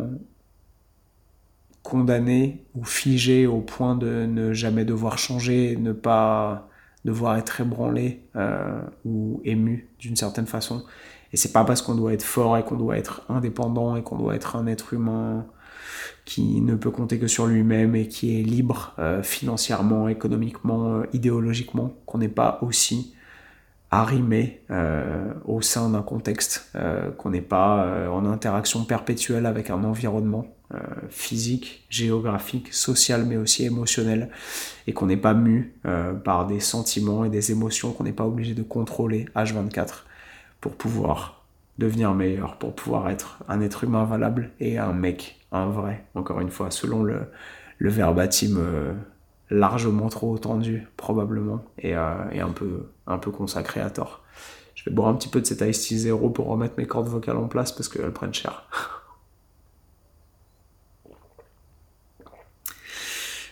condamné 1.88 2.65
ou 2.75 2.84
figé 2.84 3.48
au 3.48 3.62
point 3.62 3.96
de 3.96 4.25
ne 4.25 4.51
jamais 4.51 4.84
devoir 4.84 5.17
changer, 5.17 5.77
ne 5.77 5.94
pas 5.94 6.67
devoir 7.06 7.38
être 7.38 7.62
ébranlé 7.62 8.24
euh, 8.36 8.82
ou 9.06 9.39
ému 9.46 9.88
d'une 9.98 10.17
certaine 10.17 10.48
façon. 10.48 10.84
Et 11.32 11.38
c'est 11.38 11.53
pas 11.53 11.63
parce 11.63 11.82
qu'on 11.82 11.96
doit 11.96 12.12
être 12.12 12.24
fort 12.24 12.58
et 12.58 12.63
qu'on 12.63 12.75
doit 12.75 12.98
être 12.98 13.22
indépendant 13.29 13.96
et 13.96 14.03
qu'on 14.03 14.17
doit 14.17 14.36
être 14.36 14.58
un 14.58 14.67
être 14.67 14.94
humain 14.94 15.46
qui 16.25 16.60
ne 16.60 16.75
peut 16.75 16.91
compter 16.91 17.20
que 17.20 17.27
sur 17.27 17.48
lui-même 17.48 17.96
et 17.96 18.10
qui 18.10 18.38
est 18.38 18.44
libre 18.44 18.94
euh, 19.00 19.24
financièrement, 19.24 20.10
économiquement, 20.10 20.96
euh, 20.96 21.03
idéologiquement, 21.13 21.94
qu'on 22.06 22.17
n'est 22.17 22.27
pas 22.27 22.60
aussi 22.63 23.13
arrimé 23.91 24.62
au 25.46 25.62
sein 25.62 25.89
d'un 25.89 26.01
contexte, 26.01 26.70
qu'on 27.17 27.29
n'est 27.29 27.39
pas 27.39 28.10
en 28.12 28.25
interaction 28.25 28.84
perpétuelle 28.84 29.46
avec 29.46 29.70
un 29.70 29.82
environnement 29.86 30.57
physique, 31.09 31.86
géographique, 31.89 32.74
social, 32.74 33.25
mais 33.25 33.38
aussi 33.38 33.63
émotionnel, 33.63 34.29
et 34.86 34.93
qu'on 34.93 35.05
n'est 35.05 35.17
pas 35.17 35.33
mu 35.33 35.74
par 36.24 36.45
des 36.45 36.59
sentiments 36.59 37.24
et 37.24 37.29
des 37.29 37.51
émotions 37.51 37.93
qu'on 37.93 38.03
n'est 38.03 38.12
pas 38.12 38.25
obligé 38.25 38.53
de 38.53 38.63
contrôler 38.63 39.27
H24 39.36 40.03
pour 40.59 40.74
pouvoir 40.74 41.45
devenir 41.77 42.13
meilleur, 42.13 42.57
pour 42.57 42.75
pouvoir 42.75 43.09
être 43.09 43.39
un 43.47 43.62
être 43.62 43.86
humain 43.86 44.03
valable 44.03 44.51
et 44.59 44.77
un 44.77 44.93
mec, 44.93 45.39
un 45.51 45.67
vrai, 45.67 46.03
encore 46.15 46.41
une 46.41 46.50
fois, 46.51 46.69
selon 46.69 47.01
le, 47.03 47.21
le 47.77 47.89
verbatim 47.89 48.59
largement 49.50 50.09
trop 50.09 50.38
tendu, 50.38 50.86
probablement, 50.97 51.63
et, 51.79 51.91
et 51.91 52.41
un 52.41 52.51
peu 52.53 52.88
un 53.07 53.17
peu 53.17 53.31
consacré 53.31 53.79
à 53.79 53.89
tort. 53.89 54.21
Je 54.75 54.83
vais 54.86 54.91
boire 54.91 55.07
un 55.07 55.15
petit 55.15 55.29
peu 55.29 55.41
de 55.41 55.45
cet 55.45 55.62
Ice 55.62 55.88
Tea 55.88 55.97
Zero 55.97 56.29
pour 56.29 56.47
remettre 56.47 56.75
mes 56.77 56.86
cordes 56.86 57.07
vocales 57.07 57.38
en 57.38 57.47
place 57.47 57.71
parce 57.71 57.89
qu'elles 57.89 58.12
prennent 58.12 58.33
cher. 58.33 58.67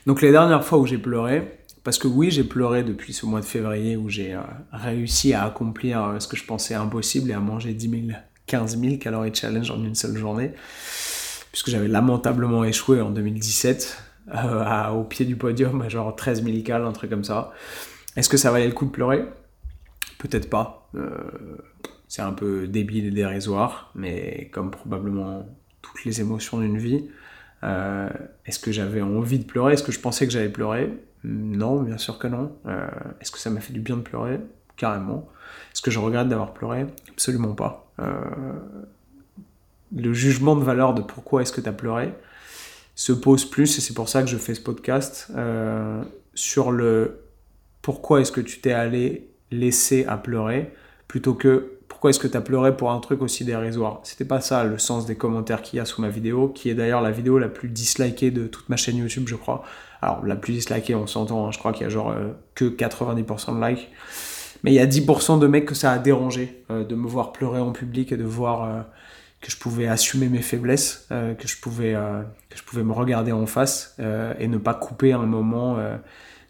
Donc 0.05 0.21
les 0.21 0.31
dernières 0.31 0.63
fois 0.63 0.77
où 0.77 0.85
j'ai 0.85 0.97
pleuré, 0.97 1.59
parce 1.83 1.97
que 1.97 2.07
oui, 2.07 2.31
j'ai 2.31 2.43
pleuré 2.43 2.83
depuis 2.83 3.13
ce 3.13 3.25
mois 3.25 3.39
de 3.39 3.45
février 3.45 3.97
où 3.97 4.09
j'ai 4.09 4.33
euh, 4.33 4.41
réussi 4.71 5.33
à 5.33 5.45
accomplir 5.45 6.03
euh, 6.03 6.19
ce 6.19 6.27
que 6.27 6.35
je 6.35 6.43
pensais 6.43 6.75
impossible 6.75 7.31
et 7.31 7.33
à 7.33 7.39
manger 7.39 7.73
10 7.73 7.89
000, 7.89 8.19
15 8.45 8.79
000 8.79 8.97
calories 8.97 9.33
challenge 9.33 9.71
en 9.71 9.83
une 9.83 9.95
seule 9.95 10.15
journée, 10.15 10.53
puisque 11.51 11.69
j'avais 11.69 11.87
lamentablement 11.87 12.63
échoué 12.63 13.01
en 13.01 13.09
2017 13.09 13.97
euh, 14.33 14.89
au 14.89 15.03
pied 15.03 15.25
du 15.25 15.35
podium 15.35 15.81
à 15.81 15.89
genre 15.89 16.15
13 16.15 16.43
000 16.43 16.57
cal, 16.63 16.83
un 16.83 16.91
truc 16.91 17.09
comme 17.09 17.23
ça. 17.23 17.51
Est-ce 18.15 18.29
que 18.29 18.37
ça 18.37 18.51
valait 18.51 18.67
le 18.67 18.73
coup 18.73 18.85
de 18.85 18.91
pleurer? 18.91 19.25
Peut-être 20.19 20.49
pas. 20.49 20.89
C'est 22.07 22.21
un 22.21 22.31
peu 22.31 22.67
débile 22.67 23.07
et 23.07 23.11
dérisoire, 23.11 23.91
mais 23.93 24.49
comme 24.53 24.71
probablement 24.71 25.45
toutes 25.81 26.05
les 26.05 26.21
émotions 26.21 26.59
d'une 26.61 26.77
vie, 26.77 27.09
euh, 27.65 28.09
est-ce 28.45 28.59
que 28.59 28.71
j'avais 28.71 29.01
envie 29.01 29.39
de 29.39 29.45
pleurer? 29.45 29.73
Est-ce 29.73 29.83
que 29.83 29.91
je 29.91 29.99
pensais 29.99 30.25
que 30.25 30.31
j'allais 30.31 30.49
pleurer? 30.49 30.93
Non, 31.23 31.81
bien 31.81 31.97
sûr 31.97 32.19
que 32.19 32.27
non. 32.27 32.55
Euh, 32.67 32.87
est-ce 33.19 33.31
que 33.31 33.39
ça 33.39 33.49
m'a 33.49 33.59
fait 33.59 33.73
du 33.73 33.79
bien 33.79 33.97
de 33.97 34.01
pleurer? 34.01 34.39
Carrément. 34.77 35.27
Est-ce 35.73 35.81
que 35.81 35.91
je 35.91 35.99
regrette 35.99 36.29
d'avoir 36.29 36.53
pleuré? 36.53 36.85
Absolument 37.09 37.53
pas. 37.53 37.91
le 39.95 40.13
jugement 40.13 40.55
de 40.55 40.63
valeur 40.63 40.93
de 40.93 41.01
pourquoi 41.01 41.41
est-ce 41.41 41.51
que 41.51 41.61
tu 41.61 41.69
as 41.69 41.73
pleuré 41.73 42.13
se 42.95 43.11
pose 43.11 43.45
plus, 43.49 43.77
et 43.77 43.81
c'est 43.81 43.93
pour 43.93 44.07
ça 44.07 44.21
que 44.21 44.29
je 44.29 44.37
fais 44.37 44.53
ce 44.53 44.61
podcast, 44.61 45.31
sur 46.33 46.71
le 46.71 47.21
pourquoi 47.81 48.21
est-ce 48.21 48.31
que 48.31 48.41
tu 48.41 48.59
t'es 48.59 48.71
allé 48.71 49.29
laisser 49.51 50.05
à 50.05 50.17
pleurer 50.17 50.73
plutôt 51.07 51.33
que 51.33 51.77
pourquoi 51.95 52.09
est-ce 52.09 52.19
que 52.19 52.27
tu 52.27 52.35
as 52.35 52.41
pleuré 52.41 52.75
pour 52.75 52.91
un 52.91 52.99
truc 52.99 53.21
aussi 53.21 53.45
dérisoire? 53.45 54.01
C'était 54.03 54.25
pas 54.25 54.41
ça 54.41 54.65
le 54.65 54.77
sens 54.77 55.05
des 55.05 55.15
commentaires 55.15 55.61
qu'il 55.61 55.77
y 55.77 55.79
a 55.79 55.85
sous 55.85 56.01
ma 56.01 56.09
vidéo, 56.09 56.49
qui 56.49 56.69
est 56.69 56.73
d'ailleurs 56.73 57.01
la 57.01 57.09
vidéo 57.09 57.39
la 57.39 57.47
plus 57.47 57.69
dislikée 57.69 58.31
de 58.31 58.47
toute 58.47 58.67
ma 58.67 58.75
chaîne 58.75 58.97
YouTube, 58.97 59.23
je 59.29 59.35
crois. 59.35 59.63
Alors, 60.01 60.25
la 60.25 60.35
plus 60.35 60.51
dislikée, 60.51 60.93
on 60.93 61.07
s'entend, 61.07 61.47
hein, 61.47 61.51
je 61.53 61.57
crois 61.57 61.71
qu'il 61.71 61.83
y 61.83 61.85
a 61.85 61.89
genre 61.89 62.09
euh, 62.09 62.33
que 62.53 62.65
90% 62.65 63.57
de 63.57 63.65
likes. 63.65 63.87
Mais 64.65 64.73
il 64.73 64.75
y 64.75 64.79
a 64.79 64.85
10% 64.85 65.39
de 65.39 65.47
mecs 65.47 65.63
que 65.63 65.73
ça 65.73 65.93
a 65.93 65.97
dérangé 65.97 66.65
euh, 66.69 66.83
de 66.83 66.95
me 66.95 67.07
voir 67.07 67.31
pleurer 67.31 67.61
en 67.61 67.71
public 67.71 68.11
et 68.11 68.17
de 68.17 68.25
voir 68.25 68.63
euh, 68.65 68.81
que 69.39 69.49
je 69.49 69.55
pouvais 69.55 69.87
assumer 69.87 70.27
mes 70.27 70.41
faiblesses, 70.41 71.07
que, 71.09 71.47
je 71.47 71.61
pouvais, 71.61 71.93
que 72.49 72.57
je 72.57 72.63
pouvais 72.63 72.83
me 72.83 72.91
regarder 72.91 73.31
en 73.31 73.45
face 73.45 73.95
et 73.99 74.47
ne 74.47 74.57
pas 74.57 74.73
couper 74.73 75.13
un 75.13 75.25
moment 75.25 75.77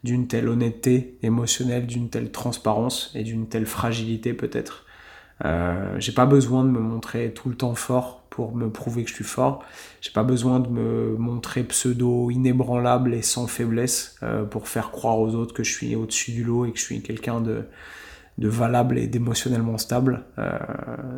d'une 0.03 0.27
telle 0.27 0.47
honnêteté 0.47 1.17
émotionnelle, 1.21 1.87
d'une 1.87 2.09
telle 2.09 2.31
transparence 2.31 3.11
et 3.13 3.23
d'une 3.23 3.47
telle 3.49 3.65
fragilité 3.65 4.33
peut-être. 4.33 4.84
Euh, 5.43 5.95
j'ai 5.99 6.13
pas 6.13 6.25
besoin 6.25 6.63
de 6.63 6.69
me 6.69 6.79
montrer 6.79 7.33
tout 7.33 7.49
le 7.49 7.55
temps 7.55 7.75
fort 7.75 8.21
pour 8.29 8.55
me 8.55 8.69
prouver 8.69 9.03
que 9.03 9.09
je 9.09 9.15
suis 9.15 9.23
fort. 9.23 9.63
J'ai 10.01 10.11
pas 10.11 10.23
besoin 10.23 10.59
de 10.59 10.69
me 10.69 11.15
montrer 11.17 11.63
pseudo 11.63 12.31
inébranlable 12.31 13.13
et 13.13 13.21
sans 13.21 13.47
faiblesse 13.47 14.17
euh, 14.23 14.43
pour 14.43 14.67
faire 14.67 14.91
croire 14.91 15.19
aux 15.19 15.35
autres 15.35 15.53
que 15.53 15.63
je 15.63 15.73
suis 15.73 15.95
au-dessus 15.95 16.31
du 16.31 16.43
lot 16.43 16.65
et 16.65 16.71
que 16.71 16.79
je 16.79 16.83
suis 16.83 17.01
quelqu'un 17.01 17.41
de, 17.41 17.65
de 18.37 18.47
valable 18.47 18.97
et 18.97 19.07
d'émotionnellement 19.07 19.77
stable. 19.77 20.23
Euh, 20.37 20.57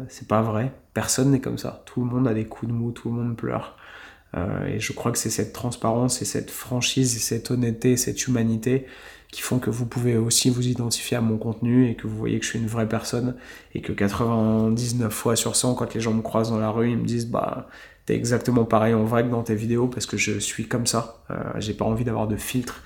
c'est 0.09 0.27
pas 0.27 0.41
vrai. 0.41 0.71
Personne 0.93 1.31
n'est 1.31 1.41
comme 1.41 1.57
ça. 1.57 1.83
Tout 1.85 2.01
le 2.01 2.07
monde 2.07 2.27
a 2.27 2.33
des 2.33 2.45
coups 2.45 2.71
de 2.71 2.75
mou, 2.75 2.91
tout 2.91 3.09
le 3.09 3.15
monde 3.15 3.35
pleure. 3.35 3.77
Euh, 4.35 4.65
et 4.65 4.79
je 4.79 4.93
crois 4.93 5.11
que 5.11 5.17
c'est 5.17 5.29
cette 5.29 5.53
transparence 5.53 6.21
et 6.21 6.25
cette 6.25 6.51
franchise 6.51 7.15
et 7.15 7.19
cette 7.19 7.49
honnêteté 7.49 7.93
et 7.93 7.97
cette 7.97 8.27
humanité 8.27 8.85
qui 9.31 9.41
font 9.41 9.59
que 9.59 9.69
vous 9.69 9.85
pouvez 9.85 10.17
aussi 10.17 10.49
vous 10.49 10.67
identifier 10.67 11.17
à 11.17 11.21
mon 11.21 11.37
contenu 11.37 11.89
et 11.89 11.95
que 11.95 12.07
vous 12.07 12.17
voyez 12.17 12.39
que 12.39 12.45
je 12.45 12.51
suis 12.51 12.59
une 12.59 12.67
vraie 12.67 12.87
personne 12.87 13.35
et 13.75 13.81
que 13.81 13.91
99 13.91 15.11
fois 15.13 15.35
sur 15.35 15.55
100 15.55 15.75
quand 15.75 15.93
les 15.93 15.99
gens 15.99 16.13
me 16.13 16.21
croisent 16.21 16.51
dans 16.51 16.59
la 16.59 16.69
rue 16.69 16.91
ils 16.91 16.97
me 16.97 17.05
disent 17.05 17.27
bah 17.27 17.67
t'es 18.05 18.15
exactement 18.15 18.63
pareil 18.63 18.93
en 18.93 19.03
vrai 19.03 19.23
que 19.23 19.29
dans 19.29 19.43
tes 19.43 19.55
vidéos 19.55 19.87
parce 19.87 20.05
que 20.05 20.15
je 20.15 20.39
suis 20.39 20.67
comme 20.67 20.87
ça 20.87 21.23
euh, 21.29 21.35
j'ai 21.57 21.73
pas 21.73 21.83
envie 21.83 22.05
d'avoir 22.05 22.27
de 22.27 22.37
filtre 22.37 22.81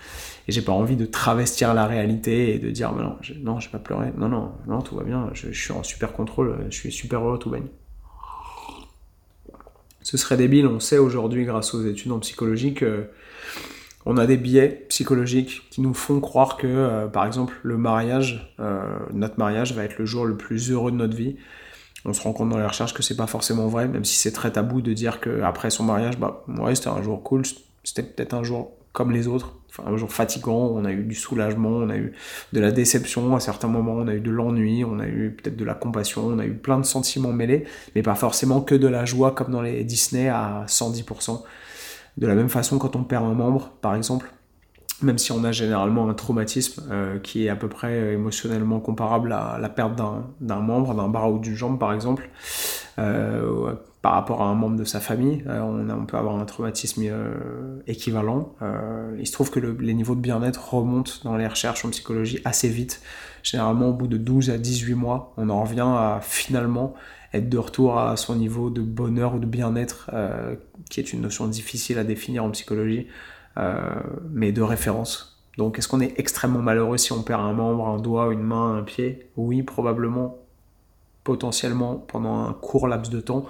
Et 0.48 0.52
j'ai 0.52 0.62
pas 0.62 0.72
envie 0.72 0.96
de 0.96 1.06
travestir 1.06 1.74
la 1.74 1.86
réalité 1.86 2.56
et 2.56 2.60
de 2.60 2.70
dire, 2.72 2.94
non, 2.94 3.18
je, 3.22 3.34
non, 3.34 3.60
j'ai 3.60 3.70
pas 3.70 3.80
pleuré. 3.80 4.12
Non, 4.18 4.28
non, 4.28 4.52
non, 4.68 4.82
tout 4.82 4.96
va 4.96 5.04
bien. 5.04 5.30
Je, 5.34 5.52
suis 5.52 5.72
en 5.72 5.84
super 5.84 6.14
contrôle. 6.14 6.66
Je 6.70 6.76
suis 6.76 6.92
super 6.92 7.22
heureux, 7.22 7.38
tout 7.38 7.50
baigne. 7.50 7.68
Ce 10.02 10.18
serait 10.18 10.38
débile. 10.38 10.66
On 10.66 10.80
sait 10.80 10.98
aujourd'hui, 10.98 11.46
grâce 11.46 11.74
aux 11.74 11.86
études 11.86 12.12
en 12.12 12.20
psychologie, 12.20 12.74
que 12.74 13.10
on 14.06 14.18
a 14.18 14.26
des 14.26 14.38
biais 14.38 14.86
psychologiques 14.90 15.64
qui 15.70 15.82
nous 15.82 15.94
font 15.94 16.20
croire 16.20 16.58
que, 16.58 16.68
euh, 16.68 17.08
par 17.08 17.26
exemple, 17.26 17.54
le 17.64 17.78
mariage, 17.78 18.54
euh, 18.60 18.84
notre 19.14 19.38
mariage 19.38 19.74
va 19.74 19.84
être 19.84 19.98
le 19.98 20.06
jour 20.06 20.26
le 20.26 20.36
plus 20.38 20.72
heureux 20.72 20.92
de 20.92 20.98
notre 20.98 21.16
vie. 21.16 21.36
On 22.06 22.14
se 22.14 22.22
rend 22.22 22.34
compte 22.34 22.50
dans 22.50 22.58
les 22.58 22.66
recherches 22.66 22.94
que 22.94 23.04
c'est 23.04 23.18
pas 23.18 23.28
forcément 23.28 23.68
vrai, 23.68 23.88
même 23.88 24.06
si 24.06 24.16
c'est 24.16 24.32
très 24.32 24.52
tabou 24.52 24.82
de 24.82 24.94
dire 24.94 25.20
qu'après 25.20 25.70
son 25.70 25.84
mariage, 25.84 26.18
bah 26.18 26.44
ouais, 26.48 26.74
c'était 26.74 26.90
un 26.90 27.04
jour 27.04 27.22
cool, 27.22 27.44
c'était 27.84 28.04
peut-être 28.04 28.34
un 28.34 28.44
jour 28.44 28.72
comme 28.92 29.12
les 29.12 29.28
autres, 29.28 29.56
un 29.86 29.96
jour 29.96 30.12
fatigant, 30.12 30.72
on 30.74 30.84
a 30.84 30.92
eu 30.92 31.04
du 31.04 31.16
soulagement, 31.16 31.70
on 31.70 31.90
a 31.90 31.96
eu 31.96 32.14
de 32.52 32.60
la 32.60 32.72
déception 32.72 33.36
à 33.36 33.40
certains 33.40 33.70
moments, 33.70 33.94
on 33.94 34.08
a 34.08 34.16
eu 34.16 34.20
de 34.20 34.32
l'ennui, 34.32 34.84
on 34.84 35.00
a 35.00 35.08
eu 35.08 35.32
peut-être 35.32 35.56
de 35.56 35.64
la 35.64 35.76
compassion, 35.76 36.26
on 36.26 36.40
a 36.40 36.46
eu 36.46 36.54
plein 36.54 36.80
de 36.80 36.86
sentiments 36.86 37.32
mêlés, 37.32 37.66
mais 37.96 38.02
pas 38.02 38.16
forcément 38.16 38.62
que 38.62 38.76
de 38.76 38.88
la 38.88 39.06
joie 39.06 39.32
comme 39.32 39.52
dans 39.52 39.62
les 39.62 39.84
Disney 39.84 40.28
à 40.28 40.66
110%. 40.68 41.44
De 42.18 42.28
la 42.28 42.36
même 42.36 42.50
façon, 42.50 42.78
quand 42.78 42.96
on 42.96 43.04
perd 43.04 43.26
un 43.26 43.34
membre, 43.34 43.72
par 43.82 43.96
exemple, 43.96 44.32
même 45.02 45.18
si 45.18 45.32
on 45.32 45.44
a 45.44 45.52
généralement 45.52 46.10
un 46.10 46.14
traumatisme 46.14 46.84
euh, 46.92 47.20
qui 47.20 47.46
est 47.46 47.50
à 47.50 47.56
peu 47.56 47.68
près 47.68 47.92
euh, 47.92 48.14
émotionnellement 48.14 48.80
comparable 48.80 49.34
à 49.34 49.58
la 49.60 49.70
perte 49.70 50.00
d'un 50.40 50.60
membre, 50.60 50.94
d'un 50.94 51.08
bras 51.08 51.30
ou 51.30 51.40
d'une 51.40 51.56
jambe 51.56 51.80
par 51.80 51.94
exemple, 51.94 52.30
euh, 53.00 53.74
par 54.02 54.14
rapport 54.14 54.42
à 54.42 54.46
un 54.46 54.56
membre 54.56 54.78
de 54.78 54.84
sa 54.84 55.00
famille, 55.00 55.44
on, 55.48 56.06
peut 56.06 56.18
avoir 56.18 56.36
un 56.38 56.46
traumatisme 56.46 57.04
équivalent. 57.86 58.56
il 59.20 59.28
se 59.28 59.32
trouve 59.32 59.52
que 59.52 59.60
les 59.60 59.94
niveaux 59.94 60.16
de 60.16 60.22
bien-être 60.22 60.74
remontent 60.74 61.12
dans 61.24 61.38
les 61.38 61.46
recherches 61.46 61.86
en 61.86 61.90
psychologie 61.92 62.40
assez 62.44 62.68
vite. 62.68 63.02
Généralement 63.44 63.90
au 63.90 63.94
bout 63.94 64.08
de 64.08 64.18
12 64.18 64.50
à 64.50 64.58
18 64.58 64.96
mois, 64.96 65.34
on 65.38 65.50
en 65.50 65.62
revient 65.62 65.82
à 65.82 66.20
finalement 66.22 66.96
être 67.34 67.50
de 67.50 67.58
retour 67.58 67.98
à 67.98 68.18
son 68.18 68.36
niveau 68.36 68.70
de 68.70 68.82
bonheur 68.82 69.36
ou 69.36 69.40
de 69.40 69.46
bien-être, 69.46 70.10
euh, 70.14 70.56
qui 70.90 71.00
est 71.00 71.14
une 71.14 71.22
notion 71.22 71.48
difficile 71.48 71.98
à 71.98 72.04
définir 72.04 72.44
en 72.44 72.50
psychologie, 72.52 73.08
euh, 73.58 73.82
mais 74.30 74.52
de 74.52 74.62
référence. 74.62 75.42
Donc 75.58 75.78
est-ce 75.78 75.88
qu'on 75.88 76.02
est 76.02 76.14
extrêmement 76.18 76.62
malheureux 76.62 76.98
si 76.98 77.12
on 77.12 77.24
perd 77.24 77.42
un 77.42 77.54
membre, 77.54 77.88
un 77.88 78.00
doigt, 78.00 78.32
une 78.34 78.44
main, 78.44 78.78
un 78.78 78.84
pied? 78.84 79.28
Oui, 79.38 79.64
probablement, 79.64 80.38
potentiellement 81.24 81.96
pendant 81.96 82.46
un 82.48 82.54
court 82.54 82.88
laps 82.88 83.12
de 83.12 83.22
temps. 83.22 83.46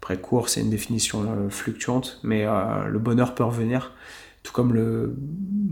Après 0.00 0.16
court, 0.18 0.48
c'est 0.48 0.60
une 0.60 0.70
définition 0.70 1.22
euh, 1.22 1.50
fluctuante, 1.50 2.20
mais 2.22 2.44
le 2.44 2.98
bonheur 2.98 3.34
peut 3.34 3.44
revenir 3.44 3.92
tout 4.44 4.52
comme 4.52 4.72
le 4.72 5.14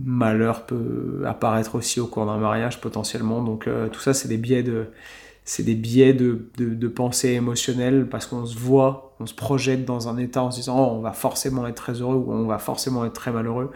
malheur 0.05 0.67
peut 0.67 1.23
apparaître 1.25 1.77
aussi 1.77 2.01
au 2.01 2.09
cours 2.09 2.27
d'un 2.27 2.37
mariage 2.37 2.81
potentiellement. 2.81 3.41
Donc 3.41 3.69
tout 3.93 4.01
ça, 4.01 4.13
c'est 4.13 4.29
des 4.29 4.37
biais 4.37 4.65
de, 4.65 4.89
c'est 5.49 5.63
des 5.63 5.77
biais 5.77 6.13
de, 6.13 6.51
de, 6.59 6.89
pensée 6.89 7.31
émotionnelle 7.31 8.09
parce 8.11 8.27
qu'on 8.27 8.45
se 8.45 8.59
voit, 8.59 9.15
on 9.21 9.27
se 9.27 9.35
projette 9.35 9.85
dans 9.85 10.09
un 10.09 10.19
état 10.19 10.43
en 10.43 10.51
se 10.51 10.57
disant 10.57 10.77
oh, 10.77 10.97
on 10.97 11.01
va 11.01 11.13
forcément 11.13 11.65
être 11.69 11.77
très 11.77 11.93
heureux 11.93 12.17
ou 12.17 12.33
on 12.33 12.47
va 12.47 12.59
forcément 12.59 13.05
être 13.05 13.13
très 13.13 13.31
malheureux. 13.31 13.71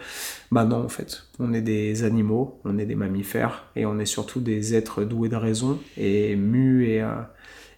Bah 0.51 0.65
non, 0.65 0.83
en 0.83 0.89
fait, 0.89 1.23
on 1.39 1.53
est 1.53 1.61
des 1.61 2.03
animaux, 2.03 2.59
on 2.65 2.77
est 2.77 2.85
des 2.85 2.95
mammifères 2.95 3.67
et 3.77 3.85
on 3.85 3.99
est 3.99 4.05
surtout 4.05 4.41
des 4.41 4.75
êtres 4.75 5.05
doués 5.05 5.29
de 5.29 5.37
raison 5.37 5.79
et 5.95 6.35
mus 6.35 6.89
et, 6.89 7.01
euh, 7.01 7.15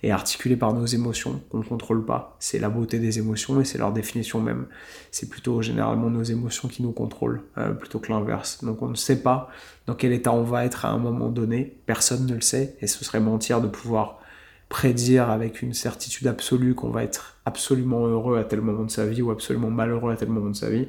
et 0.03 0.11
articulé 0.11 0.57
par 0.57 0.73
nos 0.73 0.85
émotions 0.85 1.41
qu'on 1.49 1.59
ne 1.59 1.63
contrôle 1.63 2.05
pas. 2.05 2.35
C'est 2.39 2.59
la 2.59 2.69
beauté 2.69 2.99
des 2.99 3.19
émotions 3.19 3.59
et 3.61 3.65
c'est 3.65 3.77
leur 3.77 3.93
définition 3.93 4.41
même. 4.41 4.67
C'est 5.11 5.29
plutôt 5.29 5.61
généralement 5.61 6.09
nos 6.09 6.23
émotions 6.23 6.67
qui 6.67 6.83
nous 6.83 6.91
contrôlent 6.91 7.41
euh, 7.57 7.71
plutôt 7.71 7.99
que 7.99 8.11
l'inverse. 8.11 8.63
Donc 8.63 8.81
on 8.81 8.89
ne 8.89 8.95
sait 8.95 9.21
pas 9.21 9.49
dans 9.87 9.95
quel 9.95 10.11
état 10.11 10.33
on 10.33 10.43
va 10.43 10.65
être 10.65 10.85
à 10.85 10.89
un 10.89 10.97
moment 10.97 11.29
donné. 11.29 11.77
Personne 11.85 12.25
ne 12.25 12.35
le 12.35 12.41
sait 12.41 12.75
et 12.81 12.87
ce 12.87 13.03
serait 13.05 13.21
mentir 13.21 13.61
de 13.61 13.67
pouvoir 13.67 14.19
prédire 14.73 15.29
avec 15.29 15.61
une 15.61 15.75
certitude 15.75 16.25
absolue 16.25 16.73
qu'on 16.73 16.89
va 16.89 17.03
être 17.03 17.37
absolument 17.45 18.07
heureux 18.07 18.39
à 18.39 18.43
tel 18.43 18.59
moment 18.59 18.85
de 18.85 18.89
sa 18.89 19.05
vie 19.05 19.21
ou 19.21 19.29
absolument 19.29 19.69
malheureux 19.69 20.11
à 20.11 20.15
tel 20.15 20.29
moment 20.29 20.49
de 20.49 20.55
sa 20.55 20.71
vie. 20.71 20.87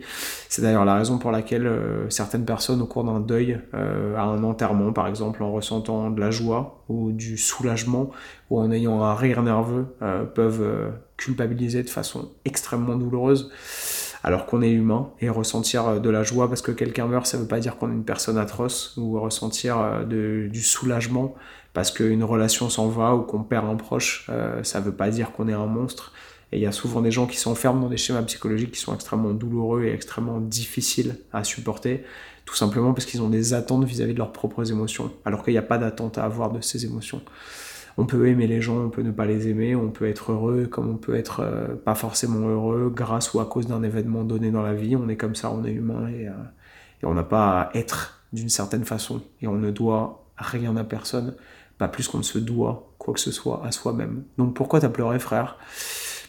C'est 0.48 0.62
d'ailleurs 0.62 0.86
la 0.86 0.94
raison 0.94 1.18
pour 1.18 1.30
laquelle 1.30 1.66
euh, 1.66 2.08
certaines 2.08 2.46
personnes 2.46 2.80
au 2.80 2.86
cours 2.86 3.04
d'un 3.04 3.20
deuil, 3.20 3.60
euh, 3.74 4.16
à 4.16 4.22
un 4.22 4.42
enterrement 4.42 4.94
par 4.94 5.06
exemple, 5.06 5.42
en 5.42 5.52
ressentant 5.52 6.08
de 6.08 6.18
la 6.18 6.30
joie 6.30 6.82
ou 6.88 7.12
du 7.12 7.36
soulagement 7.36 8.10
ou 8.48 8.58
en 8.58 8.72
ayant 8.72 9.02
un 9.02 9.14
rire 9.14 9.42
nerveux, 9.42 9.84
euh, 10.00 10.24
peuvent 10.24 10.94
culpabiliser 11.18 11.82
de 11.82 11.90
façon 11.90 12.30
extrêmement 12.46 12.96
douloureuse 12.96 13.50
alors 14.24 14.46
qu'on 14.46 14.62
est 14.62 14.70
humain 14.70 15.10
et 15.20 15.28
ressentir 15.28 16.00
de 16.00 16.10
la 16.10 16.22
joie 16.22 16.48
parce 16.48 16.62
que 16.62 16.72
quelqu'un 16.72 17.06
meurt, 17.06 17.26
ça 17.26 17.38
veut 17.38 17.46
pas 17.46 17.60
dire 17.60 17.76
qu'on 17.76 17.90
est 17.90 17.94
une 17.94 18.04
personne 18.04 18.38
atroce 18.38 18.96
ou 18.96 19.20
ressentir 19.20 20.04
du 20.06 20.62
soulagement 20.62 21.34
parce 21.74 21.90
qu'une 21.90 22.24
relation 22.24 22.70
s'en 22.70 22.88
va 22.88 23.14
ou 23.14 23.22
qu'on 23.22 23.42
perd 23.42 23.66
un 23.66 23.74
proche, 23.74 24.26
euh, 24.30 24.62
ça 24.62 24.80
ne 24.80 24.86
veut 24.86 24.94
pas 24.94 25.10
dire 25.10 25.32
qu'on 25.32 25.48
est 25.48 25.52
un 25.52 25.66
monstre. 25.66 26.12
Et 26.52 26.58
il 26.58 26.62
y 26.62 26.66
a 26.66 26.72
souvent 26.72 27.02
des 27.02 27.10
gens 27.10 27.26
qui 27.26 27.36
s'enferment 27.36 27.82
dans 27.82 27.88
des 27.88 27.96
schémas 27.96 28.22
psychologiques 28.22 28.72
qui 28.72 28.80
sont 28.80 28.94
extrêmement 28.94 29.32
douloureux 29.32 29.82
et 29.84 29.92
extrêmement 29.92 30.40
difficiles 30.40 31.18
à 31.32 31.42
supporter, 31.42 32.04
tout 32.44 32.54
simplement 32.54 32.94
parce 32.94 33.06
qu'ils 33.06 33.22
ont 33.22 33.28
des 33.28 33.54
attentes 33.54 33.84
vis-à-vis 33.84 34.14
de 34.14 34.18
leurs 34.18 34.32
propres 34.32 34.70
émotions, 34.70 35.10
alors 35.24 35.42
qu'il 35.42 35.52
n'y 35.52 35.58
a 35.58 35.62
pas 35.62 35.78
d'attente 35.78 36.16
à 36.16 36.24
avoir 36.24 36.52
de 36.52 36.60
ces 36.60 36.84
émotions. 36.84 37.20
On 37.96 38.06
peut 38.06 38.26
aimer 38.26 38.46
les 38.46 38.60
gens, 38.60 38.76
on 38.78 38.90
peut 38.90 39.02
ne 39.02 39.12
pas 39.12 39.24
les 39.24 39.48
aimer, 39.48 39.76
on 39.76 39.90
peut 39.90 40.08
être 40.08 40.32
heureux 40.32 40.66
comme 40.66 40.90
on 40.90 40.96
peut 40.96 41.14
être 41.14 41.40
euh, 41.40 41.76
pas 41.76 41.94
forcément 41.94 42.48
heureux 42.48 42.92
grâce 42.94 43.32
ou 43.34 43.40
à 43.40 43.46
cause 43.46 43.66
d'un 43.68 43.82
événement 43.82 44.24
donné 44.24 44.50
dans 44.50 44.62
la 44.62 44.74
vie. 44.74 44.96
On 44.96 45.08
est 45.08 45.16
comme 45.16 45.36
ça, 45.36 45.50
on 45.50 45.64
est 45.64 45.72
humain 45.72 46.08
et, 46.08 46.26
euh, 46.26 46.32
et 47.02 47.06
on 47.06 47.14
n'a 47.14 47.22
pas 47.22 47.60
à 47.60 47.76
être 47.76 48.24
d'une 48.32 48.48
certaine 48.48 48.84
façon. 48.84 49.22
Et 49.40 49.46
on 49.46 49.54
ne 49.54 49.70
doit 49.70 50.26
rien 50.36 50.76
à 50.76 50.82
personne 50.84 51.36
pas 51.78 51.88
plus 51.88 52.08
qu'on 52.08 52.18
ne 52.18 52.24
se 52.24 52.38
doit 52.38 52.92
quoi 52.98 53.14
que 53.14 53.20
ce 53.20 53.32
soit 53.32 53.64
à 53.64 53.72
soi-même. 53.72 54.24
Donc 54.38 54.54
pourquoi 54.54 54.80
t'as 54.80 54.88
pleuré 54.88 55.18
frère? 55.18 55.56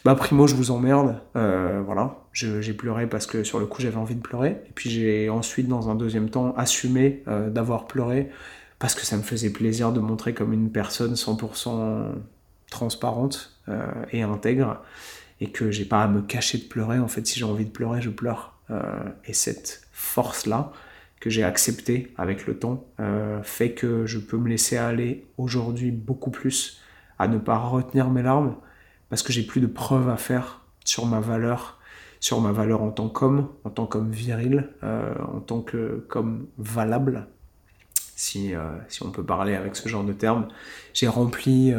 Bah 0.04 0.14
primo 0.14 0.46
je 0.46 0.54
vous 0.54 0.70
emmerde, 0.70 1.16
euh, 1.34 1.82
voilà, 1.84 2.18
j'ai 2.32 2.72
pleuré 2.74 3.08
parce 3.08 3.26
que 3.26 3.42
sur 3.42 3.58
le 3.58 3.66
coup 3.66 3.82
j'avais 3.82 3.96
envie 3.96 4.14
de 4.14 4.20
pleurer, 4.20 4.62
et 4.68 4.72
puis 4.72 4.88
j'ai 4.88 5.28
ensuite 5.30 5.66
dans 5.66 5.88
un 5.88 5.96
deuxième 5.96 6.28
temps 6.30 6.54
assumé 6.56 7.24
d'avoir 7.48 7.86
pleuré 7.86 8.30
parce 8.78 8.94
que 8.94 9.04
ça 9.04 9.16
me 9.16 9.22
faisait 9.22 9.50
plaisir 9.50 9.92
de 9.92 10.00
montrer 10.00 10.34
comme 10.34 10.52
une 10.52 10.70
personne 10.70 11.14
100% 11.14 12.12
transparente 12.70 13.58
euh, 13.68 13.86
et 14.12 14.22
intègre, 14.22 14.82
et 15.40 15.50
que 15.50 15.70
j'ai 15.70 15.84
pas 15.84 16.02
à 16.02 16.08
me 16.08 16.22
cacher 16.22 16.58
de 16.58 16.64
pleurer, 16.64 16.98
en 16.98 17.08
fait 17.08 17.26
si 17.26 17.38
j'ai 17.38 17.44
envie 17.44 17.64
de 17.64 17.70
pleurer 17.70 18.00
je 18.00 18.10
pleure. 18.10 18.54
et 19.24 19.32
cette 19.32 19.86
force-là, 19.92 20.72
que 21.20 21.30
j'ai 21.30 21.44
accepté 21.44 22.12
avec 22.18 22.46
le 22.46 22.58
temps 22.58 22.84
euh, 23.00 23.42
fait 23.42 23.72
que 23.72 24.06
je 24.06 24.18
peux 24.18 24.36
me 24.36 24.48
laisser 24.48 24.76
aller 24.76 25.26
aujourd'hui 25.38 25.90
beaucoup 25.90 26.30
plus 26.30 26.80
à 27.18 27.28
ne 27.28 27.38
pas 27.38 27.56
retenir 27.56 28.10
mes 28.10 28.22
larmes 28.22 28.56
parce 29.08 29.22
que 29.22 29.32
j'ai 29.32 29.42
plus 29.42 29.60
de 29.60 29.66
preuves 29.66 30.08
à 30.08 30.16
faire 30.16 30.62
sur 30.84 31.06
ma 31.06 31.20
valeur, 31.20 31.80
sur 32.20 32.40
ma 32.40 32.52
valeur 32.52 32.82
en 32.82 32.90
tant 32.90 33.08
qu'homme, 33.08 33.48
en 33.64 33.70
tant 33.70 33.86
qu'homme 33.86 34.10
viril, 34.10 34.68
euh, 34.82 35.14
en 35.32 35.40
tant 35.40 35.62
que 35.62 36.04
comme 36.08 36.46
valable, 36.58 37.26
si, 38.16 38.54
euh, 38.54 38.76
si 38.88 39.04
on 39.04 39.12
peut 39.12 39.24
parler 39.24 39.54
avec 39.54 39.76
ce 39.76 39.88
genre 39.88 40.02
de 40.02 40.12
termes. 40.12 40.48
J'ai 40.92 41.06
rempli 41.06 41.72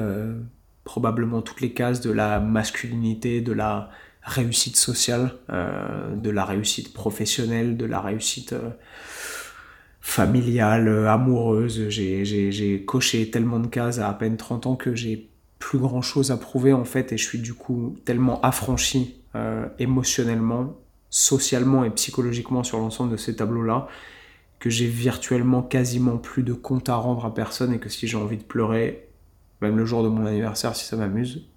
probablement 0.85 1.41
toutes 1.41 1.59
les 1.59 1.73
cases 1.73 1.99
de 1.99 2.11
la 2.11 2.39
masculinité, 2.39 3.41
de 3.41 3.51
la 3.51 3.89
réussite 4.27 4.75
sociale, 4.75 5.33
euh, 5.49 6.15
de 6.15 6.29
la 6.29 6.45
réussite 6.45 6.93
professionnelle, 6.93 7.77
de 7.77 7.85
la 7.85 8.01
réussite 8.01 8.53
euh, 8.53 8.69
familiale, 10.01 10.87
euh, 10.87 11.09
amoureuse. 11.09 11.89
J'ai 11.89 12.83
coché 12.85 13.31
tellement 13.31 13.59
de 13.59 13.67
cases 13.67 13.99
à 13.99 14.09
à 14.09 14.13
peine 14.13 14.37
30 14.37 14.67
ans 14.67 14.75
que 14.75 14.95
j'ai 14.95 15.29
plus 15.59 15.79
grand 15.79 16.01
chose 16.01 16.29
à 16.29 16.37
prouver 16.37 16.73
en 16.73 16.83
fait 16.83 17.11
et 17.13 17.17
je 17.17 17.25
suis 17.25 17.39
du 17.39 17.53
coup 17.53 17.97
tellement 18.05 18.39
affranchi 18.41 19.15
émotionnellement, 19.77 20.75
socialement 21.11 21.83
et 21.83 21.91
psychologiquement 21.91 22.63
sur 22.63 22.79
l'ensemble 22.79 23.11
de 23.11 23.17
ces 23.17 23.35
tableaux-là 23.35 23.87
que 24.59 24.69
j'ai 24.69 24.87
virtuellement 24.87 25.61
quasiment 25.61 26.17
plus 26.17 26.43
de 26.43 26.53
compte 26.53 26.89
à 26.89 26.95
rendre 26.95 27.25
à 27.25 27.33
personne 27.33 27.73
et 27.73 27.79
que 27.79 27.89
si 27.89 28.07
j'ai 28.07 28.17
envie 28.17 28.37
de 28.37 28.43
pleurer, 28.43 29.07
même 29.61 29.77
le 29.77 29.85
jour 29.85 30.03
de 30.03 30.09
mon 30.09 30.25
anniversaire 30.25 30.75
si 30.75 30.85
ça 30.85 30.97
m'amuse, 30.97 31.47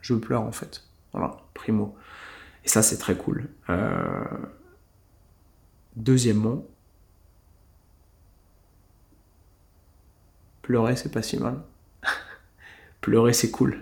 je 0.00 0.14
pleure 0.14 0.42
en 0.42 0.52
fait. 0.52 0.84
Voilà, 1.12 1.36
primo. 1.54 1.96
Et 2.64 2.68
ça, 2.68 2.82
c'est 2.82 2.98
très 2.98 3.16
cool. 3.16 3.48
Euh, 3.70 4.24
deuxièmement, 5.96 6.64
pleurer, 10.62 10.96
c'est 10.96 11.12
pas 11.12 11.22
si 11.22 11.38
mal. 11.38 11.60
pleurer, 13.00 13.32
c'est 13.32 13.50
cool. 13.50 13.78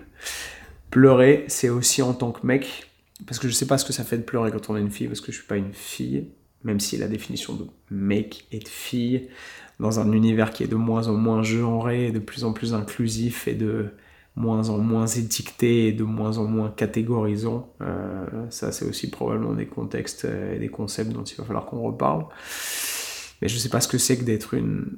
Pleurer, 0.89 1.45
c'est 1.47 1.69
aussi 1.69 2.01
en 2.01 2.13
tant 2.13 2.31
que 2.31 2.45
mec, 2.45 2.91
parce 3.25 3.39
que 3.39 3.47
je 3.47 3.53
sais 3.53 3.67
pas 3.67 3.77
ce 3.77 3.85
que 3.85 3.93
ça 3.93 4.03
fait 4.03 4.17
de 4.17 4.23
pleurer 4.23 4.51
quand 4.51 4.69
on 4.69 4.77
est 4.77 4.81
une 4.81 4.91
fille, 4.91 5.07
parce 5.07 5.21
que 5.21 5.31
je 5.31 5.37
suis 5.37 5.47
pas 5.47 5.57
une 5.57 5.73
fille, 5.73 6.29
même 6.63 6.79
si 6.79 6.97
la 6.97 7.07
définition 7.07 7.55
de 7.55 7.65
mec 7.89 8.45
et 8.51 8.59
de 8.59 8.67
fille, 8.67 9.27
dans 9.79 9.99
un 9.99 10.11
univers 10.11 10.51
qui 10.51 10.63
est 10.63 10.67
de 10.67 10.75
moins 10.75 11.07
en 11.07 11.13
moins 11.13 11.43
genré, 11.43 12.11
de 12.11 12.19
plus 12.19 12.43
en 12.43 12.53
plus 12.53 12.73
inclusif 12.73 13.47
et 13.47 13.55
de 13.55 13.91
moins 14.35 14.69
en 14.69 14.77
moins 14.77 15.07
étiqueté 15.07 15.87
et 15.87 15.91
de 15.91 16.03
moins 16.03 16.37
en 16.37 16.45
moins 16.45 16.69
catégorisant. 16.69 17.73
Euh, 17.81 18.25
ça, 18.49 18.71
c'est 18.71 18.85
aussi 18.85 19.09
probablement 19.09 19.53
des 19.53 19.65
contextes 19.65 20.25
et 20.25 20.59
des 20.59 20.69
concepts 20.69 21.11
dont 21.11 21.23
il 21.23 21.35
va 21.35 21.43
falloir 21.43 21.65
qu'on 21.65 21.81
reparle. 21.81 22.25
mais 23.41 23.47
je 23.47 23.57
sais 23.57 23.69
pas 23.69 23.81
ce 23.81 23.87
que 23.87 23.97
c'est 23.97 24.17
que 24.17 24.23
d'être 24.23 24.53
une 24.53 24.97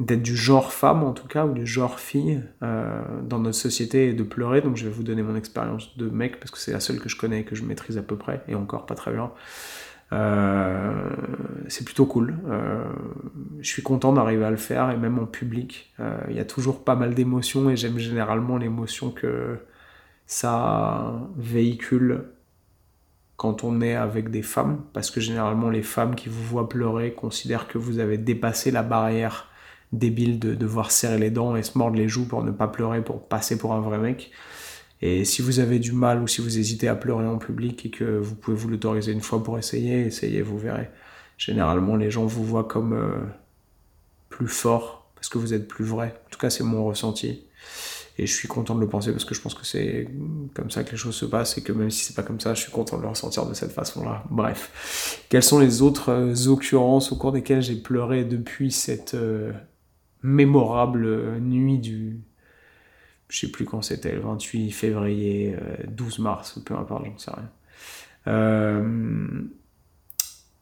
d'être 0.00 0.22
du 0.22 0.36
genre 0.36 0.72
femme 0.72 1.04
en 1.04 1.12
tout 1.12 1.28
cas 1.28 1.46
ou 1.46 1.52
du 1.52 1.66
genre 1.66 2.00
fille 2.00 2.42
euh, 2.62 3.02
dans 3.22 3.38
notre 3.38 3.56
société 3.56 4.08
et 4.08 4.12
de 4.14 4.22
pleurer 4.22 4.60
donc 4.60 4.76
je 4.76 4.84
vais 4.84 4.90
vous 4.90 5.02
donner 5.02 5.22
mon 5.22 5.36
expérience 5.36 5.96
de 5.96 6.08
mec 6.08 6.40
parce 6.40 6.50
que 6.50 6.58
c'est 6.58 6.72
la 6.72 6.80
seule 6.80 6.98
que 6.98 7.08
je 7.08 7.16
connais 7.16 7.40
et 7.40 7.44
que 7.44 7.54
je 7.54 7.62
maîtrise 7.62 7.98
à 7.98 8.02
peu 8.02 8.16
près 8.16 8.42
et 8.48 8.54
encore 8.54 8.86
pas 8.86 8.94
très 8.94 9.12
bien 9.12 9.24
euh, 9.24 9.28
c'est 11.68 11.84
plutôt 11.84 12.06
cool 12.06 12.36
euh, 12.48 12.84
je 13.60 13.68
suis 13.68 13.82
content 13.82 14.12
d'arriver 14.12 14.44
à 14.44 14.50
le 14.50 14.56
faire 14.56 14.90
et 14.90 14.96
même 14.96 15.18
en 15.18 15.26
public 15.26 15.94
il 16.28 16.36
y 16.36 16.40
a 16.40 16.44
toujours 16.44 16.84
pas 16.84 16.96
mal 16.96 17.14
d'émotions 17.14 17.70
et 17.70 17.76
j'aime 17.76 17.98
généralement 17.98 18.56
l'émotion 18.56 19.10
que 19.10 19.58
ça 20.26 21.14
véhicule 21.36 22.24
quand 23.42 23.64
on 23.64 23.80
est 23.80 23.96
avec 23.96 24.30
des 24.30 24.42
femmes, 24.42 24.84
parce 24.92 25.10
que 25.10 25.20
généralement 25.20 25.68
les 25.68 25.82
femmes 25.82 26.14
qui 26.14 26.28
vous 26.28 26.44
voient 26.44 26.68
pleurer 26.68 27.12
considèrent 27.12 27.66
que 27.66 27.76
vous 27.76 27.98
avez 27.98 28.16
dépassé 28.16 28.70
la 28.70 28.84
barrière 28.84 29.48
débile 29.92 30.38
de 30.38 30.54
devoir 30.54 30.92
serrer 30.92 31.18
les 31.18 31.30
dents 31.30 31.56
et 31.56 31.64
se 31.64 31.76
mordre 31.76 31.96
les 31.96 32.08
joues 32.08 32.28
pour 32.28 32.44
ne 32.44 32.52
pas 32.52 32.68
pleurer, 32.68 33.02
pour 33.02 33.26
passer 33.26 33.58
pour 33.58 33.74
un 33.74 33.80
vrai 33.80 33.98
mec. 33.98 34.30
Et 35.02 35.24
si 35.24 35.42
vous 35.42 35.58
avez 35.58 35.80
du 35.80 35.90
mal 35.90 36.22
ou 36.22 36.28
si 36.28 36.40
vous 36.40 36.58
hésitez 36.58 36.86
à 36.86 36.94
pleurer 36.94 37.26
en 37.26 37.36
public 37.36 37.84
et 37.86 37.90
que 37.90 38.18
vous 38.18 38.36
pouvez 38.36 38.56
vous 38.56 38.68
l'autoriser 38.68 39.10
une 39.10 39.20
fois 39.20 39.42
pour 39.42 39.58
essayer, 39.58 40.06
essayez, 40.06 40.42
vous 40.42 40.58
verrez. 40.58 40.88
Généralement, 41.36 41.96
les 41.96 42.10
gens 42.10 42.24
vous 42.24 42.44
voient 42.44 42.64
comme 42.64 42.92
euh, 42.92 43.18
plus 44.28 44.46
fort 44.46 45.10
parce 45.16 45.28
que 45.28 45.38
vous 45.38 45.54
êtes 45.54 45.66
plus 45.66 45.84
vrai. 45.84 46.14
En 46.26 46.30
tout 46.30 46.38
cas, 46.38 46.50
c'est 46.50 46.62
mon 46.62 46.84
ressenti. 46.84 47.44
Et 48.16 48.26
je 48.26 48.32
suis 48.32 48.46
content 48.46 48.76
de 48.76 48.80
le 48.80 48.88
penser 48.88 49.10
parce 49.10 49.24
que 49.24 49.34
je 49.34 49.40
pense 49.40 49.54
que 49.54 49.66
c'est 49.66 50.06
comme 50.54 50.70
ça 50.70 50.84
que 50.84 50.92
les 50.92 50.96
choses 50.96 51.16
se 51.16 51.24
passent 51.24 51.58
et 51.58 51.62
que 51.62 51.72
même 51.72 51.90
si 51.90 52.04
c'est 52.04 52.14
pas 52.14 52.22
comme 52.22 52.38
ça, 52.38 52.54
je 52.54 52.60
suis 52.60 52.70
content 52.70 52.96
de 52.96 53.02
le 53.02 53.08
ressentir 53.08 53.44
de 53.46 53.54
cette 53.54 53.72
façon-là. 53.72 54.22
Bref. 54.30 55.24
Quelles 55.28 55.42
sont 55.42 55.58
les 55.58 55.82
autres 55.82 56.10
euh, 56.10 56.48
occurrences 56.48 57.10
au 57.10 57.16
cours 57.16 57.32
desquelles 57.32 57.62
j'ai 57.62 57.74
pleuré 57.74 58.24
depuis 58.24 58.70
cette 58.70 59.14
euh, 59.14 59.50
mémorable 60.22 61.40
nuit 61.40 61.78
du. 61.78 62.20
Je 63.32 63.38
sais 63.38 63.50
plus 63.50 63.64
quand 63.64 63.80
c'était, 63.80 64.12
le 64.12 64.20
28 64.20 64.70
février, 64.72 65.56
12 65.88 66.18
euh, 66.18 66.22
mars, 66.22 66.58
peu 66.66 66.74
importe, 66.74 67.06
j'en 67.06 67.16
sais 67.16 67.30
rien. 68.26 68.94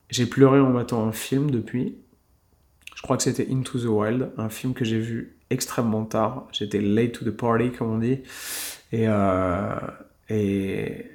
j'ai 0.08 0.26
pleuré 0.26 0.60
en 0.60 0.70
matant 0.70 1.04
un 1.04 1.10
film 1.10 1.50
depuis. 1.50 1.96
Je 2.94 3.02
crois 3.02 3.16
que 3.16 3.24
c'était 3.24 3.48
Into 3.50 3.80
the 3.80 3.86
Wild, 3.86 4.30
un 4.36 4.48
film 4.48 4.72
que 4.72 4.84
j'ai 4.84 5.00
vu 5.00 5.36
extrêmement 5.50 6.04
tard. 6.04 6.46
J'étais 6.52 6.80
late 6.80 7.10
to 7.10 7.24
the 7.24 7.30
party, 7.32 7.72
comme 7.72 7.90
on 7.90 7.98
dit. 7.98 8.20
Et, 8.92 9.08
euh, 9.08 9.74
et 10.28 11.06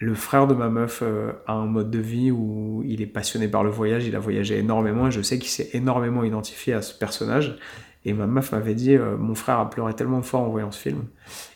le 0.00 0.14
frère 0.16 0.48
de 0.48 0.54
ma 0.54 0.70
meuf 0.70 1.02
euh, 1.04 1.34
a 1.46 1.52
un 1.52 1.66
mode 1.66 1.92
de 1.92 2.00
vie 2.00 2.32
où 2.32 2.82
il 2.84 3.00
est 3.00 3.06
passionné 3.06 3.46
par 3.46 3.62
le 3.62 3.70
voyage, 3.70 4.06
il 4.06 4.16
a 4.16 4.18
voyagé 4.18 4.58
énormément 4.58 5.06
et 5.06 5.12
je 5.12 5.22
sais 5.22 5.38
qu'il 5.38 5.50
s'est 5.50 5.70
énormément 5.72 6.24
identifié 6.24 6.72
à 6.72 6.82
ce 6.82 6.98
personnage. 6.98 7.58
Et 8.06 8.12
ma 8.12 8.26
meuf 8.26 8.52
m'avait 8.52 8.74
dit, 8.74 8.96
euh, 8.96 9.16
mon 9.16 9.34
frère 9.34 9.58
a 9.58 9.70
pleuré 9.70 9.94
tellement 9.94 10.20
fort 10.22 10.42
en 10.42 10.48
voyant 10.48 10.70
ce 10.70 10.78
film. 10.78 11.04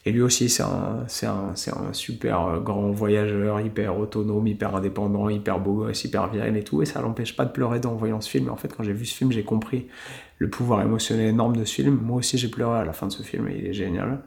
Et 0.06 0.12
lui 0.12 0.22
aussi, 0.22 0.48
c'est 0.48 0.62
un, 0.62 1.06
super 1.92 2.46
euh, 2.46 2.60
grand 2.60 2.90
voyageur, 2.90 3.60
hyper 3.60 3.98
autonome, 3.98 4.46
hyper 4.46 4.74
indépendant, 4.74 5.28
hyper 5.28 5.60
beau 5.60 5.88
hyper 5.90 6.28
viril 6.28 6.56
et 6.56 6.64
tout. 6.64 6.80
Et 6.80 6.86
ça 6.86 7.02
l'empêche 7.02 7.36
pas 7.36 7.44
de 7.44 7.52
pleurer 7.52 7.80
en 7.84 7.94
voyant 7.94 8.20
ce 8.20 8.30
film. 8.30 8.46
Et 8.46 8.50
en 8.50 8.56
fait, 8.56 8.74
quand 8.74 8.82
j'ai 8.82 8.94
vu 8.94 9.04
ce 9.04 9.14
film, 9.14 9.30
j'ai 9.30 9.44
compris 9.44 9.88
le 10.38 10.48
pouvoir 10.48 10.82
émotionnel 10.82 11.26
énorme 11.26 11.56
de 11.56 11.64
ce 11.64 11.74
film. 11.74 11.98
Moi 12.02 12.18
aussi, 12.18 12.38
j'ai 12.38 12.48
pleuré 12.48 12.78
à 12.78 12.84
la 12.84 12.92
fin 12.92 13.08
de 13.08 13.12
ce 13.12 13.22
film 13.22 13.48
et 13.48 13.56
il 13.58 13.66
est 13.66 13.72
génial. 13.72 14.20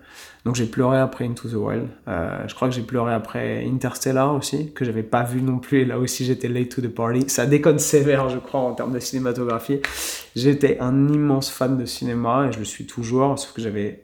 Donc 0.43 0.55
j'ai 0.55 0.65
pleuré 0.65 0.99
après 0.99 1.25
Into 1.25 1.47
the 1.47 1.53
Wild. 1.53 1.87
Euh, 2.07 2.43
je 2.47 2.53
crois 2.53 2.67
que 2.67 2.75
j'ai 2.75 2.81
pleuré 2.81 3.13
après 3.13 3.65
Interstellar 3.65 4.35
aussi, 4.35 4.73
que 4.73 4.83
j'avais 4.83 5.03
pas 5.03 5.23
vu 5.23 5.41
non 5.41 5.59
plus. 5.59 5.81
Et 5.81 5.85
là 5.85 5.99
aussi, 5.99 6.25
j'étais 6.25 6.49
late 6.49 6.69
to 6.69 6.81
the 6.81 6.89
party. 6.89 7.29
Ça 7.29 7.45
déconne 7.45 7.79
sévère, 7.79 8.27
je 8.27 8.39
crois, 8.39 8.59
en 8.59 8.73
termes 8.73 8.93
de 8.93 8.99
cinématographie. 8.99 9.79
J'étais 10.35 10.79
un 10.79 11.07
immense 11.07 11.49
fan 11.49 11.77
de 11.77 11.85
cinéma 11.85 12.47
et 12.47 12.51
je 12.51 12.59
le 12.59 12.65
suis 12.65 12.85
toujours, 12.85 13.39
sauf 13.39 13.53
que 13.53 13.61
j'avais 13.61 14.03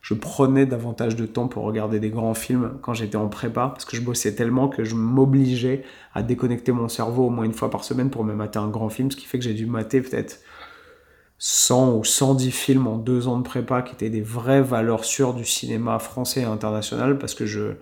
je 0.00 0.14
prenais 0.14 0.64
davantage 0.64 1.16
de 1.16 1.26
temps 1.26 1.48
pour 1.48 1.64
regarder 1.64 1.98
des 1.98 2.08
grands 2.08 2.32
films 2.32 2.78
quand 2.82 2.94
j'étais 2.94 3.16
en 3.16 3.28
prépa, 3.28 3.68
parce 3.68 3.84
que 3.84 3.96
je 3.96 4.00
bossais 4.00 4.34
tellement 4.34 4.68
que 4.68 4.84
je 4.84 4.94
m'obligeais 4.94 5.82
à 6.14 6.22
déconnecter 6.22 6.72
mon 6.72 6.88
cerveau 6.88 7.26
au 7.26 7.30
moins 7.30 7.44
une 7.44 7.52
fois 7.52 7.68
par 7.68 7.84
semaine 7.84 8.08
pour 8.08 8.24
me 8.24 8.32
mater 8.32 8.58
un 8.58 8.68
grand 8.68 8.88
film, 8.88 9.10
ce 9.10 9.16
qui 9.16 9.26
fait 9.26 9.38
que 9.38 9.44
j'ai 9.44 9.54
dû 9.54 9.66
mater 9.66 10.00
peut-être 10.00 10.40
100 11.38 11.94
ou 11.96 12.04
110 12.04 12.50
films 12.50 12.86
en 12.86 12.98
deux 12.98 13.28
ans 13.28 13.38
de 13.38 13.44
prépa 13.44 13.82
qui 13.82 13.94
étaient 13.94 14.10
des 14.10 14.20
vraies 14.20 14.62
valeurs 14.62 15.04
sûres 15.04 15.34
du 15.34 15.44
cinéma 15.44 15.98
français 15.98 16.40
et 16.40 16.44
international, 16.44 17.18
parce 17.18 17.34
que 17.34 17.46
je 17.46 17.74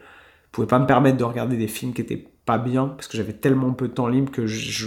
pouvais 0.53 0.67
pas 0.67 0.79
me 0.79 0.87
permettre 0.87 1.17
de 1.17 1.25
regarder 1.25 1.57
des 1.57 1.69
films 1.69 1.93
qui 1.93 2.03
étaient 2.03 2.29
pas 2.47 2.59
bien 2.59 2.87
parce 2.87 3.09
que 3.09 3.17
j'avais 3.17 3.33
tellement 3.33 3.73
peu 3.73 3.89
de 3.89 3.93
temps 3.93 4.07
libre 4.07 4.31
que 4.31 4.47
je, 4.47 4.87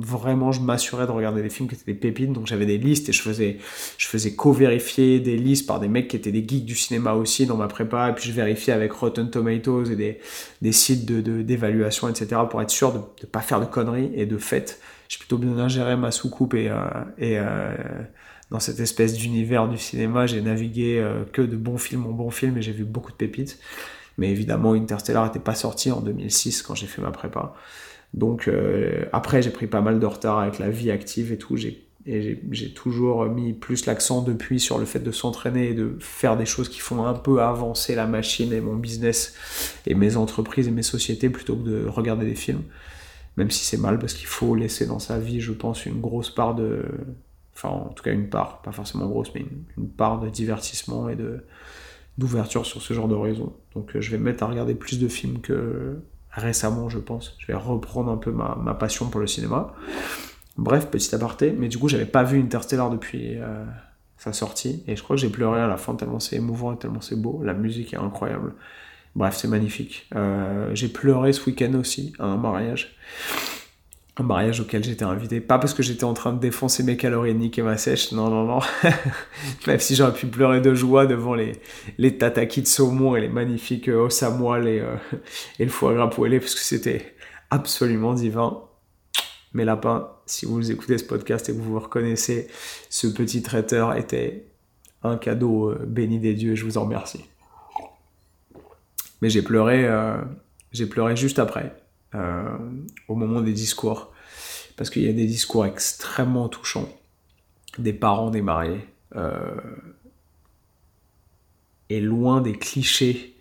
vraiment 0.00 0.50
je 0.50 0.60
m'assurais 0.60 1.06
de 1.06 1.12
regarder 1.12 1.40
des 1.40 1.48
films 1.48 1.68
qui 1.68 1.76
étaient 1.76 1.92
des 1.92 1.98
pépines 1.98 2.32
donc 2.32 2.48
j'avais 2.48 2.66
des 2.66 2.78
listes 2.78 3.08
et 3.08 3.12
je 3.12 3.22
faisais 3.22 3.58
je 3.96 4.08
faisais 4.08 4.34
co-vérifier 4.34 5.20
des 5.20 5.36
listes 5.36 5.68
par 5.68 5.78
des 5.78 5.86
mecs 5.86 6.08
qui 6.08 6.16
étaient 6.16 6.32
des 6.32 6.44
geeks 6.46 6.64
du 6.64 6.74
cinéma 6.74 7.14
aussi 7.14 7.46
dans 7.46 7.56
ma 7.56 7.68
prépa 7.68 8.10
et 8.10 8.12
puis 8.12 8.24
je 8.28 8.32
vérifiais 8.32 8.72
avec 8.72 8.90
Rotten 8.90 9.30
Tomatoes 9.30 9.84
et 9.84 9.94
des, 9.94 10.18
des 10.62 10.72
sites 10.72 11.06
de, 11.06 11.42
d'évaluation 11.42 12.08
etc 12.08 12.40
pour 12.50 12.60
être 12.60 12.70
sûr 12.70 12.92
de 12.92 12.98
ne 12.98 13.26
pas 13.28 13.40
faire 13.40 13.60
de 13.60 13.66
conneries 13.66 14.10
et 14.14 14.26
de 14.26 14.36
fait 14.36 14.80
j'ai 15.08 15.18
plutôt 15.18 15.38
bien 15.38 15.68
géré 15.68 15.96
ma 15.96 16.10
soucoupe 16.10 16.54
et, 16.54 16.68
euh, 16.68 16.76
et 17.18 17.38
euh, 17.38 17.74
dans 18.50 18.60
cette 18.60 18.80
espèce 18.80 19.14
d'univers 19.14 19.68
du 19.68 19.78
cinéma 19.78 20.26
j'ai 20.26 20.40
navigué 20.40 20.98
euh, 20.98 21.24
que 21.32 21.42
de 21.42 21.56
bons 21.56 21.78
films 21.78 22.06
en 22.06 22.10
bons 22.10 22.30
films 22.30 22.58
et 22.58 22.62
j'ai 22.62 22.72
vu 22.72 22.84
beaucoup 22.84 23.12
de 23.12 23.16
pépites 23.16 23.58
mais 24.18 24.30
évidemment, 24.30 24.72
Interstellar 24.72 25.26
n'était 25.26 25.38
pas 25.38 25.54
sorti 25.54 25.90
en 25.90 26.00
2006 26.00 26.62
quand 26.62 26.74
j'ai 26.74 26.86
fait 26.86 27.02
ma 27.02 27.10
prépa. 27.10 27.54
Donc 28.14 28.48
après, 29.12 29.42
j'ai 29.42 29.50
pris 29.50 29.66
pas 29.66 29.82
mal 29.82 30.00
de 30.00 30.06
retard 30.06 30.38
avec 30.38 30.58
la 30.58 30.70
vie 30.70 30.90
active 30.90 31.32
et 31.32 31.36
tout. 31.36 31.58
Et 32.06 32.40
j'ai 32.50 32.72
toujours 32.72 33.26
mis 33.26 33.52
plus 33.52 33.84
l'accent 33.84 34.22
depuis 34.22 34.58
sur 34.58 34.78
le 34.78 34.86
fait 34.86 35.00
de 35.00 35.12
s'entraîner 35.12 35.68
et 35.68 35.74
de 35.74 35.98
faire 36.00 36.38
des 36.38 36.46
choses 36.46 36.70
qui 36.70 36.78
font 36.78 37.04
un 37.04 37.12
peu 37.12 37.42
avancer 37.42 37.94
la 37.94 38.06
machine 38.06 38.54
et 38.54 38.62
mon 38.62 38.76
business 38.76 39.34
et 39.86 39.94
mes 39.94 40.16
entreprises 40.16 40.66
et 40.66 40.70
mes 40.70 40.82
sociétés 40.82 41.28
plutôt 41.28 41.54
que 41.54 41.68
de 41.68 41.86
regarder 41.86 42.24
des 42.24 42.36
films. 42.36 42.62
Même 43.36 43.50
si 43.50 43.64
c'est 43.64 43.76
mal 43.76 43.98
parce 43.98 44.14
qu'il 44.14 44.26
faut 44.26 44.54
laisser 44.54 44.86
dans 44.86 44.98
sa 44.98 45.18
vie, 45.18 45.40
je 45.40 45.52
pense, 45.52 45.86
une 45.86 46.00
grosse 46.00 46.30
part 46.30 46.54
de. 46.54 46.84
Enfin, 47.54 47.68
en 47.68 47.88
tout 47.88 48.02
cas, 48.02 48.12
une 48.12 48.28
part, 48.28 48.62
pas 48.62 48.72
forcément 48.72 49.06
grosse, 49.06 49.32
mais 49.34 49.44
une 49.76 49.88
part 49.88 50.20
de 50.20 50.28
divertissement 50.28 51.08
et 51.08 51.16
de, 51.16 51.44
d'ouverture 52.18 52.66
sur 52.66 52.82
ce 52.82 52.94
genre 52.94 53.08
de 53.08 53.14
raison. 53.14 53.52
Donc 53.74 53.94
euh, 53.96 54.00
je 54.00 54.10
vais 54.10 54.18
me 54.18 54.24
mettre 54.24 54.42
à 54.42 54.46
regarder 54.46 54.74
plus 54.74 54.98
de 54.98 55.08
films 55.08 55.40
que 55.40 55.98
récemment, 56.30 56.88
je 56.88 56.98
pense. 56.98 57.36
Je 57.38 57.46
vais 57.46 57.54
reprendre 57.54 58.10
un 58.10 58.16
peu 58.16 58.30
ma, 58.30 58.56
ma 58.62 58.74
passion 58.74 59.08
pour 59.08 59.20
le 59.20 59.26
cinéma. 59.26 59.74
Bref, 60.58 60.88
petit 60.90 61.14
aparté, 61.14 61.52
mais 61.52 61.68
du 61.68 61.78
coup, 61.78 61.88
j'avais 61.88 62.06
pas 62.06 62.22
vu 62.22 62.40
Interstellar 62.40 62.90
depuis 62.90 63.36
euh, 63.36 63.64
sa 64.16 64.32
sortie, 64.32 64.82
et 64.86 64.96
je 64.96 65.02
crois 65.02 65.16
que 65.16 65.22
j'ai 65.22 65.28
pleuré 65.28 65.60
à 65.60 65.66
la 65.66 65.76
fin 65.76 65.94
tellement 65.94 66.20
c'est 66.20 66.36
émouvant 66.36 66.72
et 66.72 66.78
tellement 66.78 67.02
c'est 67.02 67.20
beau. 67.20 67.42
La 67.42 67.52
musique 67.52 67.92
est 67.92 67.98
incroyable. 67.98 68.54
Bref, 69.16 69.34
c'est 69.34 69.48
magnifique. 69.48 70.06
Euh, 70.14 70.70
j'ai 70.74 70.88
pleuré 70.88 71.32
ce 71.32 71.44
week-end 71.46 71.72
aussi 71.74 72.12
à 72.18 72.26
un 72.26 72.36
mariage 72.36 72.96
un 74.18 74.22
mariage 74.22 74.60
auquel 74.60 74.82
j'étais 74.82 75.04
invité. 75.04 75.40
Pas 75.40 75.58
parce 75.58 75.74
que 75.74 75.82
j'étais 75.82 76.04
en 76.04 76.14
train 76.14 76.32
de 76.32 76.38
défoncer 76.38 76.82
mes 76.82 76.96
calories 76.96 77.30
et 77.30 77.34
niquer 77.34 77.62
ma 77.62 77.76
sèche, 77.76 78.12
non, 78.12 78.30
non, 78.30 78.44
non. 78.44 78.60
Même 79.66 79.78
si 79.78 79.94
j'aurais 79.94 80.14
pu 80.14 80.26
pleurer 80.26 80.60
de 80.60 80.74
joie 80.74 81.06
devant 81.06 81.34
les, 81.34 81.52
les 81.98 82.16
tataki 82.16 82.62
de 82.62 82.66
saumon 82.66 83.14
et 83.14 83.20
les 83.20 83.28
magnifiques 83.28 83.88
euh, 83.88 84.06
os 84.06 84.22
à 84.22 84.30
moelle 84.30 84.68
et, 84.68 84.80
euh, 84.80 84.96
et 85.58 85.64
le 85.64 85.70
foie 85.70 85.92
gras 85.94 86.08
poêlé, 86.08 86.40
parce 86.40 86.54
que 86.54 86.60
c'était 86.60 87.14
absolument 87.50 88.14
divin. 88.14 88.62
Mes 89.52 89.64
lapins, 89.64 90.10
si 90.24 90.46
vous 90.46 90.70
écoutez 90.70 90.96
ce 90.96 91.04
podcast 91.04 91.48
et 91.48 91.52
que 91.52 91.58
vous 91.58 91.72
vous 91.72 91.80
reconnaissez, 91.80 92.48
ce 92.88 93.06
petit 93.06 93.42
traiteur 93.42 93.96
était 93.96 94.46
un 95.02 95.16
cadeau 95.16 95.74
béni 95.86 96.18
des 96.18 96.34
dieux 96.34 96.54
je 96.54 96.64
vous 96.64 96.78
en 96.78 96.84
remercie. 96.84 97.24
Mais 99.22 99.30
j'ai 99.30 99.42
pleuré, 99.42 99.88
j'ai 100.72 100.86
pleuré 100.86 101.16
juste 101.16 101.38
après. 101.38 101.74
Euh, 102.16 102.56
au 103.08 103.14
moment 103.14 103.40
des 103.40 103.52
discours. 103.52 104.12
Parce 104.76 104.90
qu'il 104.90 105.02
y 105.02 105.08
a 105.08 105.12
des 105.12 105.26
discours 105.26 105.66
extrêmement 105.66 106.48
touchants 106.48 106.88
des 107.78 107.92
parents 107.92 108.30
des 108.30 108.42
mariés. 108.42 108.86
Euh, 109.16 109.60
et 111.90 112.00
loin 112.00 112.40
des 112.40 112.54
clichés 112.54 113.34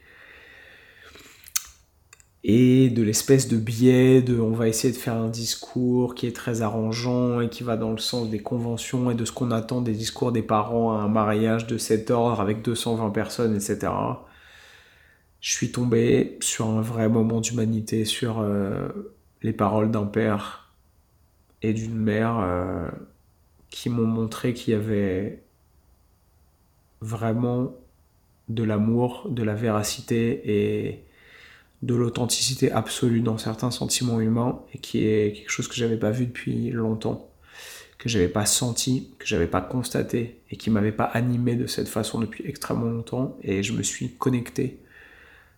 et 2.44 2.90
de 2.90 3.02
l'espèce 3.02 3.48
de 3.48 3.58
biais 3.58 4.22
de 4.22 4.40
on 4.40 4.52
va 4.52 4.68
essayer 4.68 4.94
de 4.94 5.00
faire 5.00 5.16
un 5.16 5.30
discours 5.30 6.14
qui 6.14 6.28
est 6.28 6.36
très 6.36 6.62
arrangeant 6.62 7.42
et 7.42 7.50
qui 7.50 7.64
va 7.64 7.76
dans 7.76 7.92
le 7.92 7.98
sens 7.98 8.30
des 8.30 8.44
conventions 8.44 9.10
et 9.10 9.16
de 9.16 9.26
ce 9.26 9.32
qu'on 9.32 9.50
attend 9.50 9.82
des 9.82 9.94
discours 9.94 10.32
des 10.32 10.44
parents 10.44 10.94
à 10.94 11.02
un 11.02 11.08
mariage 11.08 11.66
de 11.66 11.80
cet 11.80 12.12
ordre 12.12 12.40
avec 12.40 12.62
220 12.62 13.10
personnes, 13.10 13.56
etc 13.56 13.92
je 15.46 15.52
suis 15.52 15.72
tombé 15.72 16.40
sur 16.42 16.66
un 16.66 16.82
vrai 16.82 17.08
moment 17.08 17.40
d'humanité, 17.40 18.04
sur 18.04 18.40
euh, 18.40 18.88
les 19.44 19.54
paroles 19.54 19.92
d'un 19.92 20.08
père 20.08 20.74
et 21.62 21.72
d'une 21.72 21.96
mère 21.96 22.40
euh, 22.40 22.90
qui 23.70 23.92
m'ont 23.92 24.08
montré 24.08 24.56
qu'il 24.56 24.74
y 24.74 24.76
avait 24.76 25.44
vraiment 27.00 27.76
de 28.50 28.64
l'amour, 28.64 29.28
de 29.30 29.44
la 29.44 29.54
véracité 29.54 30.42
et 30.46 31.04
de 31.84 31.94
l'authenticité 31.94 32.72
absolue 32.72 33.22
dans 33.22 33.38
certains 33.38 33.70
sentiments 33.70 34.20
humains 34.20 34.64
et 34.74 34.80
qui 34.80 35.06
est 35.06 35.32
quelque 35.34 35.52
chose 35.52 35.68
que 35.68 35.76
j'avais 35.76 35.98
pas 35.98 36.10
vu 36.10 36.26
depuis 36.26 36.72
longtemps, 36.72 37.30
que 38.00 38.10
j'avais 38.10 38.30
pas 38.30 38.48
senti, 38.48 39.12
que 39.20 39.28
j'avais 39.28 39.46
pas 39.46 39.62
constaté 39.62 40.42
et 40.50 40.58
qui 40.58 40.72
m'avait 40.72 40.92
pas 40.92 41.06
animé 41.06 41.56
de 41.56 41.68
cette 41.68 41.88
façon 41.88 42.20
depuis 42.20 42.44
extrêmement 42.48 42.90
longtemps. 42.90 43.38
Et 43.44 43.62
je 43.62 43.74
me 43.74 43.84
suis 43.84 44.10
connecté 44.10 44.80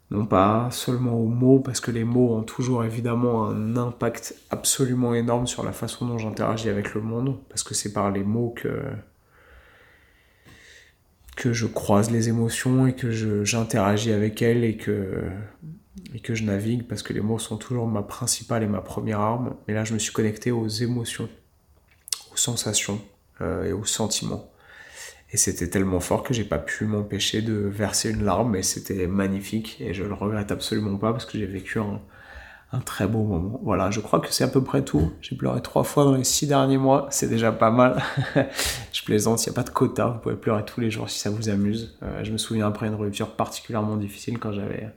non 0.09 0.25
pas 0.25 0.69
seulement 0.71 1.19
aux 1.19 1.27
mots 1.27 1.59
parce 1.59 1.81
que 1.81 1.91
les 1.91 2.05
mots 2.05 2.35
ont 2.35 2.43
toujours 2.43 2.85
évidemment 2.85 3.47
un 3.47 3.75
impact 3.75 4.35
absolument 4.49 5.13
énorme 5.13 5.47
sur 5.47 5.63
la 5.63 5.73
façon 5.73 6.07
dont 6.07 6.17
j'interagis 6.17 6.69
avec 6.69 6.93
le 6.93 7.01
monde 7.01 7.37
parce 7.49 7.63
que 7.63 7.73
c'est 7.73 7.91
par 7.91 8.11
les 8.11 8.23
mots 8.23 8.53
que 8.55 8.69
je 11.53 11.67
croise 11.67 12.11
les 12.11 12.29
émotions 12.29 12.87
et 12.87 12.93
que 12.93 13.11
j'interagis 13.43 14.11
avec 14.11 14.41
elles 14.41 14.63
et 14.63 14.77
que, 14.77 15.23
et 16.13 16.19
que 16.19 16.35
je 16.35 16.43
navigue 16.43 16.87
parce 16.87 17.03
que 17.03 17.13
les 17.13 17.21
mots 17.21 17.39
sont 17.39 17.57
toujours 17.57 17.87
ma 17.87 18.01
principale 18.01 18.63
et 18.63 18.67
ma 18.67 18.81
première 18.81 19.19
arme. 19.19 19.55
Mais 19.67 19.73
là, 19.73 19.83
je 19.83 19.93
me 19.93 19.99
suis 19.99 20.13
connecté 20.13 20.51
aux 20.51 20.67
émotions, 20.67 21.29
aux 22.33 22.37
sensations 22.37 23.01
euh, 23.41 23.65
et 23.65 23.73
aux 23.73 23.85
sentiments. 23.85 24.51
Et 25.31 25.37
c'était 25.37 25.69
tellement 25.69 25.99
fort 25.99 26.23
que 26.23 26.33
j'ai 26.33 26.45
pas 26.45 26.57
pu 26.57 26.85
m'empêcher 26.85 27.41
de 27.41 27.53
verser 27.53 28.11
une 28.11 28.23
larme 28.23 28.55
et 28.55 28.63
c'était 28.63 29.07
magnifique 29.07 29.77
et 29.81 29.93
je 29.93 30.03
le 30.03 30.13
regrette 30.13 30.51
absolument 30.51 30.97
pas 30.97 31.11
parce 31.11 31.25
que 31.25 31.37
j'ai 31.37 31.45
vécu 31.45 31.79
un, 31.79 31.99
très 32.85 33.07
beau 33.07 33.23
moment. 33.23 33.59
Voilà, 33.63 33.91
je 33.91 33.99
crois 33.99 34.19
que 34.21 34.31
c'est 34.31 34.45
à 34.45 34.47
peu 34.47 34.63
près 34.63 34.83
tout. 34.83 35.11
J'ai 35.19 35.35
pleuré 35.35 35.61
trois 35.61 35.83
fois 35.83 36.05
dans 36.05 36.15
les 36.15 36.23
six 36.23 36.47
derniers 36.47 36.77
mois, 36.77 37.07
c'est 37.09 37.27
déjà 37.27 37.51
pas 37.51 37.71
mal. 37.71 38.01
je 38.93 39.03
plaisante, 39.03 39.45
il 39.45 39.49
n'y 39.49 39.53
a 39.53 39.55
pas 39.55 39.63
de 39.63 39.69
quota, 39.69 40.07
vous 40.07 40.19
pouvez 40.19 40.35
pleurer 40.35 40.63
tous 40.63 40.79
les 40.79 40.91
jours 40.91 41.09
si 41.09 41.19
ça 41.19 41.29
vous 41.29 41.49
amuse. 41.49 41.97
Euh, 42.03 42.23
je 42.23 42.31
me 42.31 42.37
souviens 42.37 42.67
après 42.67 42.87
une 42.87 42.95
rupture 42.95 43.35
particulièrement 43.35 43.97
difficile 43.97 44.39
quand 44.39 44.53
j'avais 44.53 44.89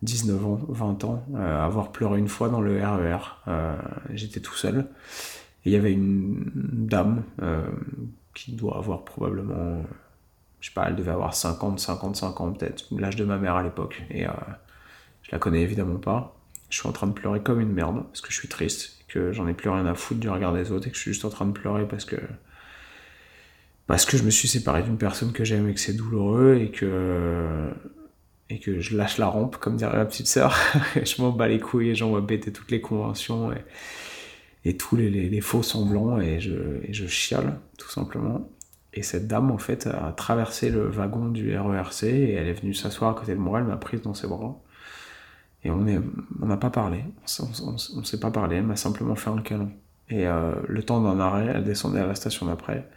19 0.00 0.46
ans, 0.46 0.60
20 0.68 1.04
ans, 1.04 1.26
euh, 1.34 1.64
avoir 1.64 1.92
pleuré 1.92 2.18
une 2.18 2.28
fois 2.28 2.48
dans 2.48 2.60
le 2.62 2.78
RER. 2.78 3.16
E 3.46 3.48
euh, 3.48 3.76
j'étais 4.14 4.40
tout 4.40 4.54
seul. 4.54 4.86
Et 5.64 5.70
il 5.70 5.72
y 5.72 5.76
avait 5.76 5.92
une 5.92 6.50
dame 6.54 7.22
qui 8.34 8.52
doit 8.52 8.76
avoir 8.76 9.04
probablement, 9.04 9.82
je 10.60 10.68
sais 10.68 10.74
pas, 10.74 10.86
elle 10.88 10.96
devait 10.96 11.12
avoir 11.12 11.34
50, 11.34 11.78
55 11.80 12.40
ans 12.40 12.52
peut-être, 12.52 12.86
l'âge 12.92 13.16
de 13.16 13.24
ma 13.24 13.38
mère 13.38 13.56
à 13.56 13.62
l'époque. 13.62 14.02
Et 14.10 14.24
je 15.22 15.32
la 15.32 15.38
connais 15.38 15.62
évidemment 15.62 15.98
pas 15.98 16.36
je 16.72 16.78
suis 16.78 16.88
en 16.88 16.92
train 16.92 17.06
de 17.06 17.12
pleurer 17.12 17.40
comme 17.40 17.60
une 17.60 17.72
merde 17.72 18.02
parce 18.02 18.22
que 18.22 18.32
je 18.32 18.38
suis 18.38 18.48
triste, 18.48 19.04
que 19.06 19.30
j'en 19.32 19.46
ai 19.46 19.52
plus 19.52 19.68
rien 19.68 19.84
à 19.84 19.94
foutre 19.94 20.20
du 20.20 20.30
regard 20.30 20.54
des 20.54 20.72
autres 20.72 20.88
et 20.88 20.90
que 20.90 20.96
je 20.96 21.02
suis 21.02 21.12
juste 21.12 21.26
en 21.26 21.28
train 21.28 21.44
de 21.44 21.52
pleurer 21.52 21.86
parce 21.86 22.06
que 22.06 22.16
parce 23.86 24.06
que 24.06 24.16
je 24.16 24.22
me 24.22 24.30
suis 24.30 24.48
séparé 24.48 24.82
d'une 24.82 24.96
personne 24.96 25.32
que 25.32 25.44
j'aime 25.44 25.68
et 25.68 25.74
que 25.74 25.80
c'est 25.80 25.92
douloureux 25.92 26.56
et 26.58 26.70
que 26.70 27.68
et 28.48 28.58
que 28.58 28.80
je 28.80 28.96
lâche 28.96 29.18
la 29.18 29.26
rampe 29.26 29.58
comme 29.58 29.76
dirait 29.76 29.98
ma 29.98 30.06
petite 30.06 30.28
sœur. 30.28 30.56
je 30.96 31.20
m'en 31.20 31.30
bats 31.30 31.46
les 31.46 31.60
couilles 31.60 31.90
et 31.90 31.94
j'envoie 31.94 32.22
bêter 32.22 32.52
toutes 32.52 32.70
les 32.70 32.80
conventions 32.80 33.52
et 34.64 34.76
tous 34.76 34.96
les, 34.96 35.40
faux 35.40 35.62
semblants 35.62 36.20
et 36.20 36.40
je, 36.40 37.06
chiale 37.06 37.58
tout 37.78 37.90
simplement. 37.90 38.48
Et 38.94 39.02
cette 39.02 39.26
dame, 39.26 39.50
en 39.50 39.58
fait, 39.58 39.86
a 39.86 40.12
traversé 40.12 40.68
le 40.68 40.86
wagon 40.86 41.28
du 41.28 41.56
RERC 41.56 42.04
et 42.04 42.32
elle 42.34 42.46
est 42.46 42.52
venue 42.52 42.74
s'asseoir 42.74 43.10
à 43.10 43.14
côté 43.18 43.32
de 43.32 43.40
moi, 43.40 43.58
elle 43.58 43.64
m'a 43.64 43.76
prise 43.76 44.02
dans 44.02 44.14
ses 44.14 44.26
bras. 44.26 44.60
Et 45.64 45.70
on 45.70 45.78
n'a 45.78 46.56
pas 46.56 46.70
parlé, 46.70 47.04
on, 47.62 48.00
ne 48.00 48.04
s'est 48.04 48.20
pas 48.20 48.30
parlé, 48.30 48.56
elle 48.56 48.64
m'a 48.64 48.76
simplement 48.76 49.14
fait 49.14 49.30
un 49.30 49.40
câlin. 49.40 49.70
Et 50.08 50.26
euh, 50.26 50.54
le 50.68 50.82
temps 50.82 51.00
d'un 51.00 51.18
arrêt, 51.20 51.52
elle 51.54 51.64
descendait 51.64 52.00
à 52.00 52.06
la 52.06 52.16
station 52.16 52.46
d'après. 52.46 52.88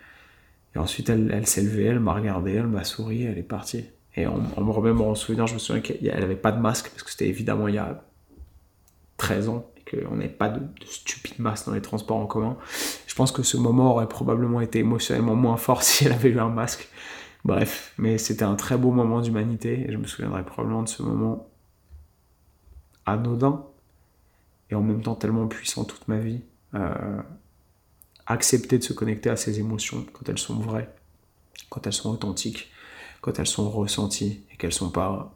Et 0.76 0.80
ensuite, 0.80 1.10
elle, 1.10 1.32
elle 1.32 1.46
s'est 1.48 1.62
levée, 1.62 1.86
elle 1.86 2.00
m'a 2.00 2.14
regardé, 2.14 2.54
elle 2.54 2.68
m'a 2.68 2.84
souri, 2.84 3.24
elle 3.24 3.38
est 3.38 3.44
partie. 3.44 3.86
Et 4.16 4.28
en, 4.28 4.38
me 4.38 4.72
remémorant 4.72 5.12
en 5.12 5.16
souvenir, 5.16 5.48
je 5.48 5.54
me 5.54 5.60
souviens 5.60 5.82
qu'elle 5.82 6.20
n'avait 6.20 6.36
pas 6.36 6.52
de 6.52 6.60
masque, 6.60 6.90
parce 6.90 7.04
que 7.04 7.12
c'était 7.12 7.28
évidemment 7.28 7.68
il 7.68 7.76
y 7.76 7.80
a 7.80 8.04
13 9.26 9.50
ans, 9.50 9.66
et 9.78 9.90
qu'on 9.90 10.16
n'avait 10.16 10.30
pas 10.30 10.50
de, 10.50 10.60
de 10.60 10.86
stupide 10.86 11.40
masque 11.40 11.66
dans 11.66 11.74
les 11.74 11.82
transports 11.82 12.18
en 12.18 12.28
commun. 12.28 12.58
Je 13.08 13.16
pense 13.16 13.32
que 13.32 13.42
ce 13.42 13.58
moment 13.58 13.92
aurait 13.92 14.08
probablement 14.08 14.62
été 14.62 14.80
émotionnellement 14.80 15.36
moins 15.36 15.58
fort 15.58 15.82
si 15.88 16.06
elle 16.06 16.12
avait 16.12 16.30
eu 16.30 16.40
un 16.40 16.50
masque. 16.50 16.88
Bref, 17.44 17.94
mais 17.98 18.18
c'était 18.18 18.44
un 18.44 18.56
très 18.56 18.78
beau 18.78 18.92
moment 18.92 19.22
d'humanité, 19.22 19.86
et 19.88 19.92
je 19.92 19.98
me 19.98 20.06
souviendrai 20.06 20.44
probablement 20.44 20.84
de 20.84 20.90
ce 20.90 21.02
moment 21.02 21.50
anodin 23.08 23.66
et 24.70 24.76
en 24.76 24.82
même 24.82 25.02
temps 25.02 25.16
tellement 25.16 25.48
puissant 25.48 25.86
toute 25.86 26.08
ma 26.08 26.18
vie. 26.18 26.42
Euh, 26.76 27.22
accepter 28.28 28.78
de 28.78 28.84
se 28.84 28.94
connecter 28.94 29.30
à 29.30 29.36
ses 29.36 29.60
émotions 29.60 30.06
quand 30.14 30.28
elles 30.30 30.40
sont 30.40 30.56
vraies, 30.56 30.94
quand 31.70 31.86
elles 31.88 31.94
sont 31.94 32.12
authentiques, 32.12 32.72
quand 33.22 33.40
elles 33.40 33.48
sont 33.48 33.70
ressenties 33.70 34.44
et 34.52 34.58
qu'elles 34.58 34.74
sont 34.74 34.90
pas 34.90 35.34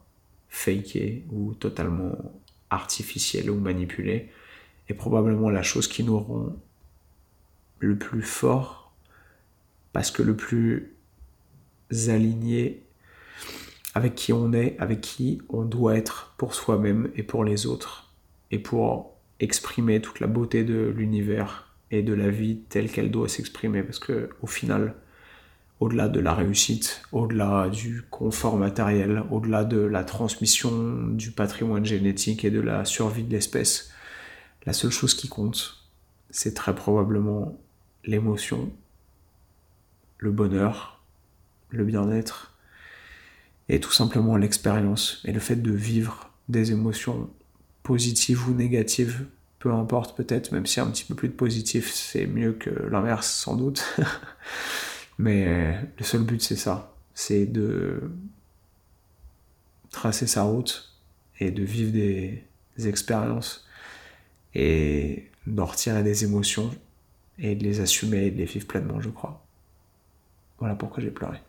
fakées 0.49 1.25
ou 1.32 1.54
totalement 1.54 2.17
artificielles 2.69 3.49
ou 3.49 3.60
manipulées, 3.60 4.29
est 4.88 4.93
probablement 4.93 5.49
la 5.49 5.63
chose 5.63 5.88
qui 5.88 6.03
nous 6.03 6.19
rend 6.19 6.55
le 7.79 7.97
plus 7.97 8.21
fort 8.21 8.93
parce 9.93 10.12
que 10.12 10.21
le 10.21 10.36
plus 10.36 10.95
aligné 12.08 12.84
avec 13.95 14.15
qui 14.15 14.34
on 14.34 14.53
est, 14.53 14.75
avec 14.79 15.01
qui 15.01 15.41
on 15.49 15.63
doit 15.63 15.95
être 15.95 16.34
pour 16.38 16.53
soi-même 16.53 17.10
et 17.15 17.23
pour 17.23 17.43
les 17.43 17.65
autres, 17.65 18.13
et 18.51 18.60
pour 18.60 19.17
exprimer 19.39 20.01
toute 20.01 20.19
la 20.19 20.27
beauté 20.27 20.63
de 20.63 20.93
l'univers 20.95 21.73
et 21.91 22.03
de 22.03 22.13
la 22.13 22.29
vie 22.29 22.60
telle 22.69 22.91
qu'elle 22.91 23.10
doit 23.10 23.27
s'exprimer, 23.27 23.82
parce 23.84 23.99
que 23.99 24.29
au 24.41 24.47
final, 24.47 24.95
au-delà 25.80 26.10
de 26.10 26.20
la 26.20 26.34
réussite, 26.34 27.02
au-delà 27.12 27.70
du 27.70 28.04
confort 28.10 28.58
matériel, 28.58 29.24
au-delà 29.32 29.63
de 29.63 29.80
la 29.80 30.04
transmission 30.04 31.08
du 31.08 31.32
patrimoine 31.32 31.86
génétique 31.86 32.44
et 32.44 32.52
de 32.52 32.60
la 32.60 32.84
survie 32.86 33.24
de 33.24 33.32
l'espèce, 33.32 33.92
la 34.65 34.74
seule 34.74 34.92
chose 34.92 35.13
qui 35.13 35.30
compte, 35.30 35.86
c'est 36.30 36.54
très 36.54 36.76
probablement 36.76 37.58
l'émotion, 38.04 38.72
le 40.18 40.32
bonheur, 40.32 41.02
le 41.70 41.86
bien-être, 41.86 42.58
et 43.70 43.80
tout 43.80 43.92
simplement 43.92 44.36
l'expérience 44.36 45.22
et 45.26 45.32
le 45.32 45.39
fait 45.39 45.56
de 45.56 45.72
vivre 45.72 46.32
des 46.50 46.72
émotions 46.72 47.30
positives 47.84 48.50
ou 48.50 48.54
négatives, 48.54 49.26
peu 49.60 49.72
importe 49.72 50.18
peut-être, 50.18 50.52
même 50.52 50.65
si 50.65 50.80
un 50.80 50.88
petit 50.88 51.06
peu 51.06 51.15
plus 51.15 51.30
de 51.30 51.34
positif 51.34 51.92
c'est 51.92 52.26
mieux 52.26 52.54
que 52.54 52.70
l'inverse 52.70 53.32
sans 53.32 53.56
doute. 53.56 53.84
Mais 55.19 55.75
le 55.97 56.03
seul 56.03 56.23
but 56.23 56.41
c'est 56.41 56.55
ça, 56.55 56.95
c'est 57.13 57.45
de 57.45 58.10
tracer 59.91 60.27
sa 60.27 60.43
route 60.43 60.97
et 61.39 61.51
de 61.51 61.62
vivre 61.62 61.91
des, 61.91 62.43
expériences 62.88 63.67
et 64.55 65.27
d'en 65.45 65.65
retirer 65.65 66.01
des 66.01 66.23
émotions 66.23 66.71
et 67.38 67.55
de 67.55 67.63
les 67.65 67.82
assumer 67.82 68.27
et 68.27 68.32
de 68.32 68.38
les 68.38 68.45
vivre 68.45 68.65
pleinement, 68.65 69.01
je 69.01 69.10
crois. 69.10 69.45
Voilà 70.60 70.75
pourquoi 70.75 71.03
j'ai 71.03 71.12
pleuré. 71.12 71.39